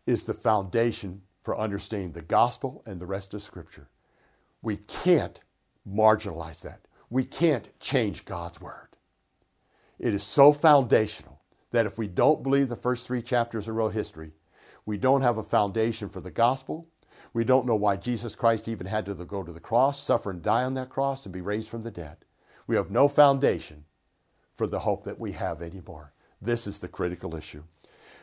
is 0.06 0.24
the 0.24 0.34
foundation 0.34 1.22
for 1.46 1.56
understanding 1.56 2.10
the 2.10 2.22
gospel 2.22 2.82
and 2.86 3.00
the 3.00 3.06
rest 3.06 3.32
of 3.32 3.40
Scripture. 3.40 3.88
We 4.62 4.78
can't 4.78 5.40
marginalize 5.88 6.62
that. 6.62 6.80
We 7.08 7.22
can't 7.22 7.70
change 7.78 8.24
God's 8.24 8.60
word. 8.60 8.88
It 10.00 10.12
is 10.12 10.24
so 10.24 10.52
foundational 10.52 11.40
that 11.70 11.86
if 11.86 11.98
we 11.98 12.08
don't 12.08 12.42
believe 12.42 12.68
the 12.68 12.74
first 12.74 13.06
three 13.06 13.22
chapters 13.22 13.68
of 13.68 13.76
real 13.76 13.90
history, 13.90 14.32
we 14.86 14.98
don't 14.98 15.20
have 15.20 15.38
a 15.38 15.44
foundation 15.44 16.08
for 16.08 16.20
the 16.20 16.32
gospel. 16.32 16.88
We 17.32 17.44
don't 17.44 17.64
know 17.64 17.76
why 17.76 17.94
Jesus 17.94 18.34
Christ 18.34 18.66
even 18.66 18.88
had 18.88 19.06
to 19.06 19.14
go 19.14 19.44
to 19.44 19.52
the 19.52 19.60
cross, 19.60 20.02
suffer 20.02 20.32
and 20.32 20.42
die 20.42 20.64
on 20.64 20.74
that 20.74 20.88
cross, 20.88 21.24
and 21.26 21.32
be 21.32 21.40
raised 21.40 21.68
from 21.68 21.82
the 21.82 21.92
dead. 21.92 22.16
We 22.66 22.74
have 22.74 22.90
no 22.90 23.06
foundation 23.06 23.84
for 24.52 24.66
the 24.66 24.80
hope 24.80 25.04
that 25.04 25.20
we 25.20 25.30
have 25.30 25.62
anymore. 25.62 26.12
This 26.42 26.66
is 26.66 26.80
the 26.80 26.88
critical 26.88 27.36
issue. 27.36 27.62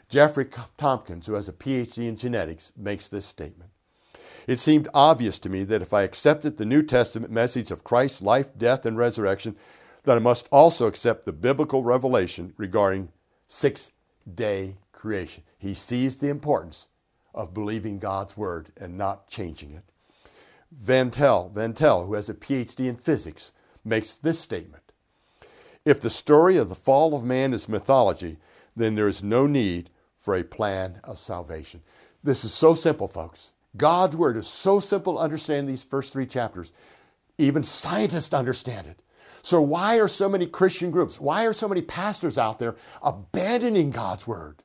Jeffrey 0.09 0.47
Tomkins, 0.77 1.27
who 1.27 1.33
has 1.33 1.49
a 1.49 1.53
PhD 1.53 2.07
in 2.07 2.15
genetics, 2.15 2.71
makes 2.77 3.09
this 3.09 3.25
statement. 3.25 3.71
It 4.47 4.59
seemed 4.59 4.87
obvious 4.93 5.39
to 5.39 5.49
me 5.49 5.63
that 5.63 5.81
if 5.81 5.93
I 5.93 6.03
accepted 6.03 6.57
the 6.57 6.65
New 6.65 6.83
Testament 6.83 7.31
message 7.31 7.71
of 7.71 7.83
Christ's 7.83 8.21
life, 8.21 8.57
death, 8.57 8.85
and 8.85 8.97
resurrection, 8.97 9.55
that 10.03 10.17
I 10.17 10.19
must 10.19 10.49
also 10.51 10.87
accept 10.87 11.25
the 11.25 11.31
biblical 11.31 11.83
revelation 11.83 12.53
regarding 12.57 13.09
six 13.47 13.91
day 14.31 14.75
creation. 14.91 15.43
He 15.57 15.73
sees 15.73 16.17
the 16.17 16.29
importance 16.29 16.89
of 17.33 17.53
believing 17.53 17.99
God's 17.99 18.37
word 18.37 18.71
and 18.77 18.97
not 18.97 19.27
changing 19.27 19.73
it. 19.73 19.83
Van 20.71 21.11
Til, 21.11 21.51
Van 21.53 21.73
Til, 21.73 22.05
who 22.05 22.13
has 22.13 22.29
a 22.29 22.33
PhD 22.33 22.87
in 22.87 22.95
physics, 22.95 23.53
makes 23.85 24.15
this 24.15 24.39
statement 24.39 24.91
If 25.85 26.01
the 26.01 26.09
story 26.09 26.57
of 26.57 26.69
the 26.69 26.75
fall 26.75 27.15
of 27.15 27.23
man 27.23 27.53
is 27.53 27.69
mythology, 27.69 28.37
then 28.75 28.95
there 28.95 29.07
is 29.07 29.23
no 29.23 29.45
need 29.45 29.89
for 30.23 30.35
a 30.35 30.43
plan 30.43 31.01
of 31.03 31.19
salvation. 31.19 31.81
This 32.23 32.45
is 32.45 32.53
so 32.53 32.73
simple, 32.73 33.09
folks. 33.09 33.51
God's 33.75 34.15
word 34.15 34.37
is 34.37 34.47
so 34.47 34.79
simple 34.79 35.15
to 35.15 35.19
understand 35.19 35.67
these 35.67 35.83
first 35.83 36.13
three 36.13 36.25
chapters. 36.25 36.71
Even 37.37 37.61
scientists 37.61 38.33
understand 38.33 38.87
it. 38.87 38.99
So, 39.41 39.61
why 39.61 39.99
are 39.99 40.07
so 40.07 40.29
many 40.29 40.47
Christian 40.47 40.91
groups, 40.91 41.19
why 41.19 41.45
are 41.45 41.51
so 41.51 41.67
many 41.67 41.81
pastors 41.81 42.37
out 42.37 42.59
there 42.59 42.75
abandoning 43.01 43.91
God's 43.91 44.25
word? 44.25 44.63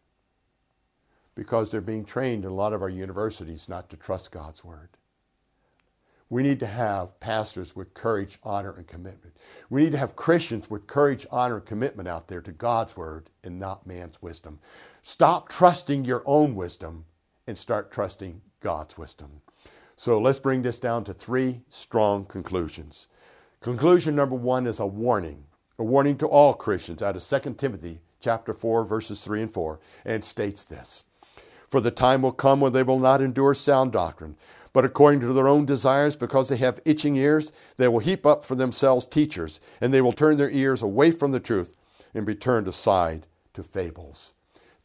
Because 1.35 1.71
they're 1.73 1.81
being 1.81 2.05
trained 2.05 2.44
in 2.44 2.51
a 2.51 2.55
lot 2.55 2.73
of 2.73 2.81
our 2.81 2.88
universities 2.88 3.68
not 3.68 3.90
to 3.90 3.97
trust 3.97 4.31
God's 4.31 4.64
word. 4.64 4.90
We 6.31 6.42
need 6.42 6.61
to 6.61 6.66
have 6.66 7.18
pastors 7.21 7.75
with 7.75 7.94
courage, 7.94 8.38
honor, 8.42 8.75
and 8.77 8.87
commitment. 8.87 9.35
We 9.71 9.83
need 9.83 9.92
to 9.92 9.99
have 9.99 10.14
Christians 10.14 10.68
with 10.68 10.87
courage, 10.87 11.27
honor, 11.31 11.57
and 11.57 11.64
commitment 11.64 12.07
out 12.07 12.29
there 12.29 12.42
to 12.42 12.53
God's 12.53 12.97
word 12.97 13.31
and 13.42 13.59
not 13.59 13.87
man's 13.87 14.21
wisdom. 14.21 14.59
Stop 15.11 15.49
trusting 15.49 16.05
your 16.05 16.23
own 16.27 16.55
wisdom 16.55 17.07
and 17.47 17.57
start 17.57 17.90
trusting 17.90 18.42
God's 18.61 18.99
wisdom. 18.99 19.40
So 19.97 20.18
let's 20.18 20.38
bring 20.38 20.61
this 20.61 20.79
down 20.79 21.03
to 21.05 21.14
three 21.14 21.62
strong 21.71 22.27
conclusions. 22.27 23.09
Conclusion 23.62 24.14
number 24.14 24.35
one 24.35 24.66
is 24.66 24.81
a 24.81 24.87
warning, 24.87 25.44
a 25.79 25.83
warning 25.83 26.18
to 26.18 26.27
all 26.27 26.53
Christians 26.53 27.03
out 27.03 27.16
of 27.16 27.25
2 27.25 27.55
Timothy 27.55 28.01
chapter 28.21 28.53
4, 28.53 28.85
verses 28.85 29.25
3 29.25 29.40
and 29.40 29.51
4, 29.51 29.81
and 30.05 30.23
states 30.23 30.66
this. 30.66 31.07
For 31.66 31.81
the 31.81 31.90
time 31.90 32.21
will 32.21 32.31
come 32.31 32.61
when 32.61 32.75
they 32.75 32.83
will 32.83 32.99
not 32.99 33.23
endure 33.23 33.55
sound 33.55 33.92
doctrine, 33.92 34.37
but 34.75 34.85
according 34.85 35.21
to 35.21 35.33
their 35.33 35.49
own 35.49 35.64
desires, 35.64 36.16
because 36.16 36.51
they 36.51 36.59
have 36.59 36.83
itching 36.85 37.16
ears, 37.16 37.51
they 37.79 37.88
will 37.88 38.01
heap 38.01 38.27
up 38.27 38.44
for 38.44 38.57
themselves 38.57 39.07
teachers, 39.07 39.59
and 39.81 39.94
they 39.94 40.03
will 40.03 40.12
turn 40.12 40.37
their 40.37 40.51
ears 40.51 40.83
away 40.83 41.12
from 41.12 41.31
the 41.31 41.40
truth 41.40 41.75
and 42.12 42.27
be 42.27 42.35
turned 42.35 42.68
aside 42.68 43.27
to 43.55 43.62
fables. 43.62 44.35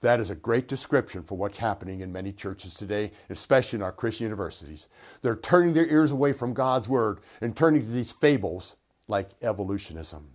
That 0.04 0.20
is 0.20 0.30
a 0.30 0.36
great 0.36 0.68
description 0.68 1.24
for 1.24 1.38
what's 1.38 1.58
happening 1.58 2.02
in 2.02 2.12
many 2.12 2.32
churches 2.32 2.76
today, 2.76 3.12
especially 3.30 3.78
in 3.78 3.84
our 3.84 3.92
Christian 3.92 4.26
universities. 4.26 4.90
They're 5.22 5.36
turning 5.36 5.74
their 5.74 5.88
ears 5.88 6.12
away 6.12 6.34
from 6.34 6.54
God's 6.54 6.88
word 6.88 7.20
and 7.42 7.56
turning 7.56 7.82
to 7.82 7.88
these 7.88 8.12
fables 8.12 8.76
like 9.08 9.30
evolutionism. 9.42 10.32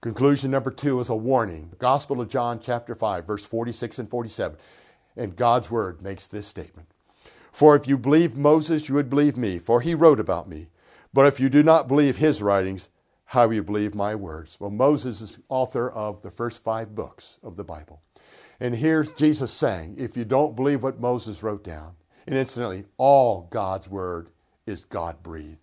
Conclusion 0.00 0.50
number 0.50 0.70
two 0.70 0.98
is 0.98 1.08
a 1.08 1.14
warning. 1.14 1.68
The 1.70 1.76
Gospel 1.76 2.20
of 2.20 2.28
John, 2.28 2.58
chapter 2.60 2.94
5, 2.94 3.26
verse 3.26 3.46
46 3.46 4.00
and 4.00 4.10
47. 4.10 4.58
And 5.16 5.36
God's 5.36 5.70
word 5.70 6.02
makes 6.02 6.26
this 6.26 6.46
statement 6.46 6.88
for 7.52 7.74
if 7.76 7.88
you 7.88 7.98
believe 7.98 8.36
Moses, 8.36 8.88
you 8.88 8.94
would 8.94 9.10
believe 9.10 9.36
me, 9.36 9.58
for 9.58 9.80
he 9.80 9.94
wrote 9.94 10.20
about 10.20 10.48
me. 10.48 10.68
But 11.12 11.26
if 11.26 11.40
you 11.40 11.48
do 11.48 11.62
not 11.62 11.88
believe 11.88 12.16
his 12.16 12.42
writings, 12.42 12.90
how 13.26 13.46
will 13.46 13.54
you 13.54 13.62
believe 13.62 13.94
my 13.94 14.14
words? 14.14 14.56
Well, 14.60 14.70
Moses 14.70 15.20
is 15.20 15.40
author 15.48 15.90
of 15.90 16.22
the 16.22 16.30
first 16.30 16.62
five 16.62 16.94
books 16.94 17.38
of 17.42 17.56
the 17.56 17.64
Bible. 17.64 18.02
And 18.60 18.76
here's 18.76 19.10
Jesus 19.12 19.50
saying, 19.50 19.96
if 19.98 20.16
you 20.16 20.24
don't 20.24 20.54
believe 20.54 20.82
what 20.82 21.00
Moses 21.00 21.42
wrote 21.42 21.64
down, 21.64 21.94
and 22.26 22.36
incidentally, 22.36 22.84
all 22.98 23.48
God's 23.50 23.88
word 23.88 24.30
is 24.66 24.84
God 24.84 25.22
breathed. 25.22 25.62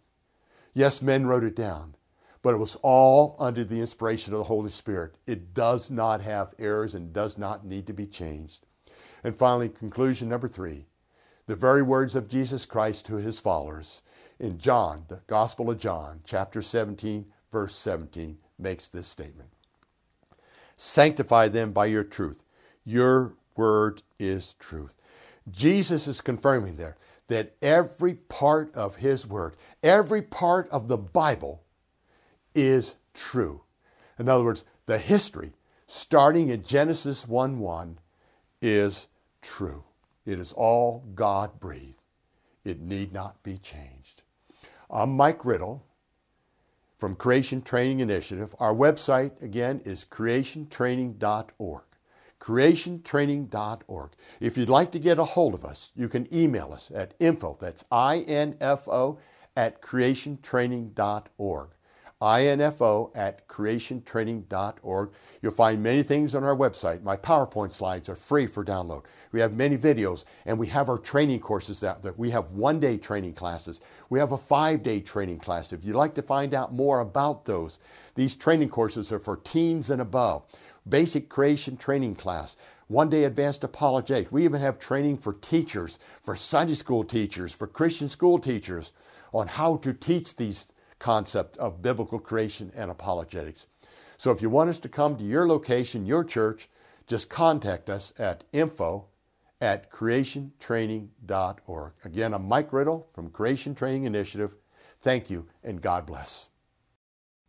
Yes, 0.73 1.01
men 1.01 1.27
wrote 1.27 1.43
it 1.43 1.55
down, 1.55 1.95
but 2.41 2.53
it 2.53 2.57
was 2.57 2.75
all 2.81 3.35
under 3.39 3.63
the 3.63 3.79
inspiration 3.79 4.33
of 4.33 4.39
the 4.39 4.45
Holy 4.45 4.69
Spirit. 4.69 5.15
It 5.27 5.53
does 5.53 5.91
not 5.91 6.21
have 6.21 6.55
errors 6.57 6.95
and 6.95 7.13
does 7.13 7.37
not 7.37 7.65
need 7.65 7.85
to 7.87 7.93
be 7.93 8.07
changed. 8.07 8.65
And 9.23 9.35
finally, 9.35 9.69
conclusion 9.69 10.29
number 10.29 10.47
three 10.47 10.85
the 11.45 11.55
very 11.55 11.81
words 11.81 12.15
of 12.15 12.27
Jesus 12.27 12.65
Christ 12.65 13.05
to 13.05 13.15
his 13.15 13.39
followers 13.39 14.01
in 14.39 14.57
John, 14.57 15.05
the 15.07 15.21
Gospel 15.27 15.69
of 15.69 15.79
John, 15.79 16.19
chapter 16.25 16.61
17, 16.61 17.25
verse 17.51 17.73
17, 17.75 18.37
makes 18.59 18.87
this 18.87 19.07
statement 19.07 19.49
Sanctify 20.75 21.47
them 21.47 21.71
by 21.71 21.85
your 21.85 22.03
truth. 22.03 22.43
Your 22.87 23.33
word 23.57 24.01
is 24.17 24.53
truth. 24.53 24.95
Jesus 25.51 26.07
is 26.07 26.21
confirming 26.21 26.77
there 26.77 26.95
that 27.27 27.53
every 27.61 28.13
part 28.13 28.73
of 28.73 28.95
his 28.95 29.27
word, 29.27 29.57
every 29.83 30.21
part 30.21 30.69
of 30.69 30.87
the 30.87 30.97
Bible 30.97 31.63
is 32.55 32.95
true. 33.13 33.63
In 34.17 34.29
other 34.29 34.45
words, 34.45 34.63
the 34.85 34.99
history 34.99 35.51
starting 35.85 36.47
in 36.47 36.63
Genesis 36.63 37.27
1 37.27 37.59
1 37.59 37.99
is 38.61 39.09
true. 39.41 39.83
It 40.25 40.39
is 40.39 40.53
all 40.53 41.03
God 41.13 41.59
breathed. 41.59 41.99
It 42.63 42.79
need 42.79 43.11
not 43.11 43.43
be 43.43 43.57
changed. 43.57 44.23
I'm 44.89 45.11
Mike 45.11 45.43
Riddle 45.43 45.83
from 46.97 47.15
Creation 47.15 47.61
Training 47.61 47.99
Initiative. 47.99 48.55
Our 48.59 48.73
website, 48.73 49.41
again, 49.41 49.81
is 49.83 50.05
creationtraining.org. 50.05 51.86
Creationtraining.org. 52.39 54.11
If 54.39 54.57
you'd 54.57 54.69
like 54.69 54.91
to 54.91 54.99
get 54.99 55.19
a 55.19 55.25
hold 55.25 55.53
of 55.53 55.65
us, 55.65 55.91
you 55.95 56.07
can 56.07 56.33
email 56.33 56.71
us 56.71 56.91
at 56.93 57.13
info, 57.19 57.57
that's 57.59 57.83
I 57.91 58.19
N 58.19 58.55
F 58.61 58.87
O, 58.87 59.19
at 59.55 59.81
creationtraining.org. 59.81 61.69
info 62.21 63.11
at 63.15 63.47
creationtraining.org. 63.47 65.09
You'll 65.41 65.51
find 65.51 65.83
many 65.83 66.03
things 66.03 66.35
on 66.35 66.43
our 66.43 66.55
website. 66.55 67.03
My 67.03 67.17
PowerPoint 67.17 67.71
slides 67.71 68.07
are 68.09 68.15
free 68.15 68.47
for 68.47 68.63
download. 68.63 69.03
We 69.31 69.41
have 69.41 69.53
many 69.53 69.77
videos, 69.77 70.23
and 70.45 70.57
we 70.57 70.67
have 70.67 70.89
our 70.89 70.97
training 70.97 71.39
courses 71.41 71.83
out 71.83 72.01
there. 72.03 72.13
We 72.17 72.31
have 72.31 72.51
one 72.51 72.79
day 72.79 72.97
training 72.97 73.33
classes. 73.33 73.81
We 74.09 74.19
have 74.19 74.31
a 74.31 74.37
five 74.37 74.83
day 74.83 74.99
training 74.99 75.39
class. 75.39 75.73
If 75.73 75.83
you'd 75.83 75.95
like 75.95 76.13
to 76.15 76.21
find 76.21 76.53
out 76.53 76.73
more 76.73 76.99
about 76.99 77.45
those, 77.45 77.79
these 78.15 78.35
training 78.35 78.69
courses 78.69 79.11
are 79.11 79.19
for 79.19 79.37
teens 79.37 79.89
and 79.89 80.01
above. 80.01 80.43
Basic 80.87 81.29
creation 81.29 81.77
training 81.77 82.15
class 82.15 82.57
one 82.87 83.09
day 83.09 83.25
advanced 83.25 83.63
apologetics. 83.63 84.31
We 84.31 84.45
even 84.45 84.61
have 84.61 84.79
training 84.79 85.17
for 85.17 85.33
teachers, 85.33 85.99
for 86.21 86.35
Sunday 86.35 86.73
school 86.73 87.03
teachers, 87.03 87.53
for 87.53 87.67
Christian 87.67 88.09
school 88.09 88.39
teachers 88.39 88.93
on 89.33 89.47
how 89.47 89.77
to 89.77 89.93
teach 89.93 90.35
these 90.35 90.71
concepts 90.99 91.57
of 91.57 91.81
biblical 91.81 92.19
creation 92.19 92.71
and 92.75 92.89
apologetics. 92.89 93.67
So 94.17 94.31
if 94.31 94.41
you 94.41 94.49
want 94.49 94.69
us 94.69 94.79
to 94.79 94.89
come 94.89 95.15
to 95.17 95.23
your 95.23 95.47
location, 95.47 96.05
your 96.05 96.23
church, 96.23 96.69
just 97.05 97.29
contact 97.29 97.89
us 97.89 98.13
at 98.17 98.43
info 98.51 99.05
at 99.61 99.91
creationtraining.org. 99.91 101.93
Again, 102.03 102.33
I'm 102.33 102.47
Mike 102.47 102.73
Riddle 102.73 103.07
from 103.13 103.29
Creation 103.29 103.75
Training 103.75 104.05
Initiative. 104.05 104.55
Thank 104.99 105.29
you 105.29 105.47
and 105.63 105.81
God 105.81 106.05
bless. 106.05 106.49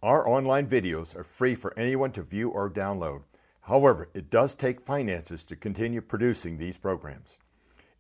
Our 0.01 0.29
online 0.29 0.69
videos 0.69 1.17
are 1.17 1.25
free 1.25 1.57
for 1.57 1.77
anyone 1.77 2.13
to 2.13 2.23
view 2.23 2.51
or 2.51 2.71
download. 2.71 3.23
However, 3.63 4.09
it 4.15 4.31
does 4.31 4.55
take 4.55 4.81
finances 4.81 5.43
to 5.47 5.57
continue 5.57 6.01
producing 6.01 6.57
these 6.57 6.79
programs. 6.79 7.41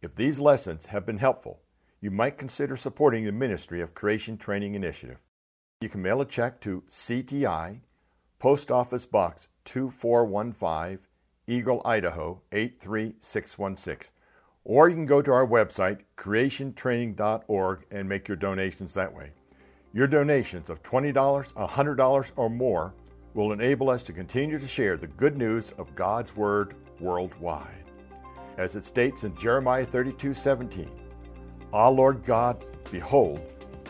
If 0.01 0.15
these 0.15 0.39
lessons 0.39 0.87
have 0.87 1.05
been 1.05 1.19
helpful, 1.19 1.59
you 2.01 2.13
might 2.13 2.39
consider 2.39 2.77
supporting 2.77 3.25
the 3.25 3.33
Ministry 3.33 3.81
of 3.81 3.97
Creation 3.97 4.39
Training 4.39 4.77
Initiative. 4.77 5.25
You 5.81 5.89
can 5.89 6.01
mail 6.01 6.21
a 6.21 6.25
check 6.25 6.61
to 6.61 6.85
CTI, 6.89 7.81
Post 8.39 8.71
Office 8.71 9.05
Box 9.05 9.49
2415, 9.65 11.05
Eagle, 11.49 11.83
Idaho 11.85 12.43
83616. 12.53 14.13
Or 14.63 14.89
you 14.89 14.95
can 14.95 15.07
go 15.07 15.21
to 15.21 15.33
our 15.33 15.47
website, 15.47 16.03
creationtraining.org, 16.17 17.87
and 17.91 18.09
make 18.09 18.29
your 18.29 18.37
donations 18.37 18.95
that 18.95 19.13
way. 19.13 19.33
Your 19.95 20.07
donations 20.07 20.69
of 20.69 20.83
$20, 20.83 21.15
$100, 21.15 22.33
or 22.37 22.51
more 22.51 22.95
will 23.33 23.53
enable 23.53 23.89
us 23.89 24.03
to 24.05 24.13
continue 24.13 24.59
to 24.59 24.67
share 24.67 24.97
the 24.97 25.07
good 25.07 25.37
news 25.37 25.73
of 25.79 25.95
God's 25.95 26.37
Word 26.37 26.75
worldwide. 27.01 27.85
As 28.59 28.77
it 28.77 28.85
states 28.85 29.25
in 29.25 29.35
Jeremiah 29.37 29.85
32 29.85 30.35
17, 30.35 30.91
Ah, 31.73 31.89
Lord 31.89 32.23
God, 32.23 32.65
behold, 32.91 33.41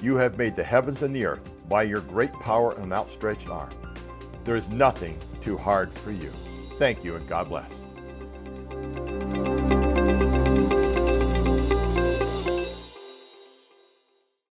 you 0.00 0.16
have 0.16 0.38
made 0.38 0.54
the 0.54 0.62
heavens 0.62 1.02
and 1.02 1.14
the 1.14 1.26
earth 1.26 1.50
by 1.68 1.82
your 1.82 2.00
great 2.02 2.32
power 2.34 2.74
and 2.78 2.92
outstretched 2.92 3.48
arm. 3.48 3.70
There 4.44 4.56
is 4.56 4.70
nothing 4.70 5.18
too 5.40 5.56
hard 5.56 5.92
for 5.92 6.12
you. 6.12 6.30
Thank 6.78 7.02
you 7.02 7.16
and 7.16 7.28
God 7.28 7.48
bless. 7.48 7.87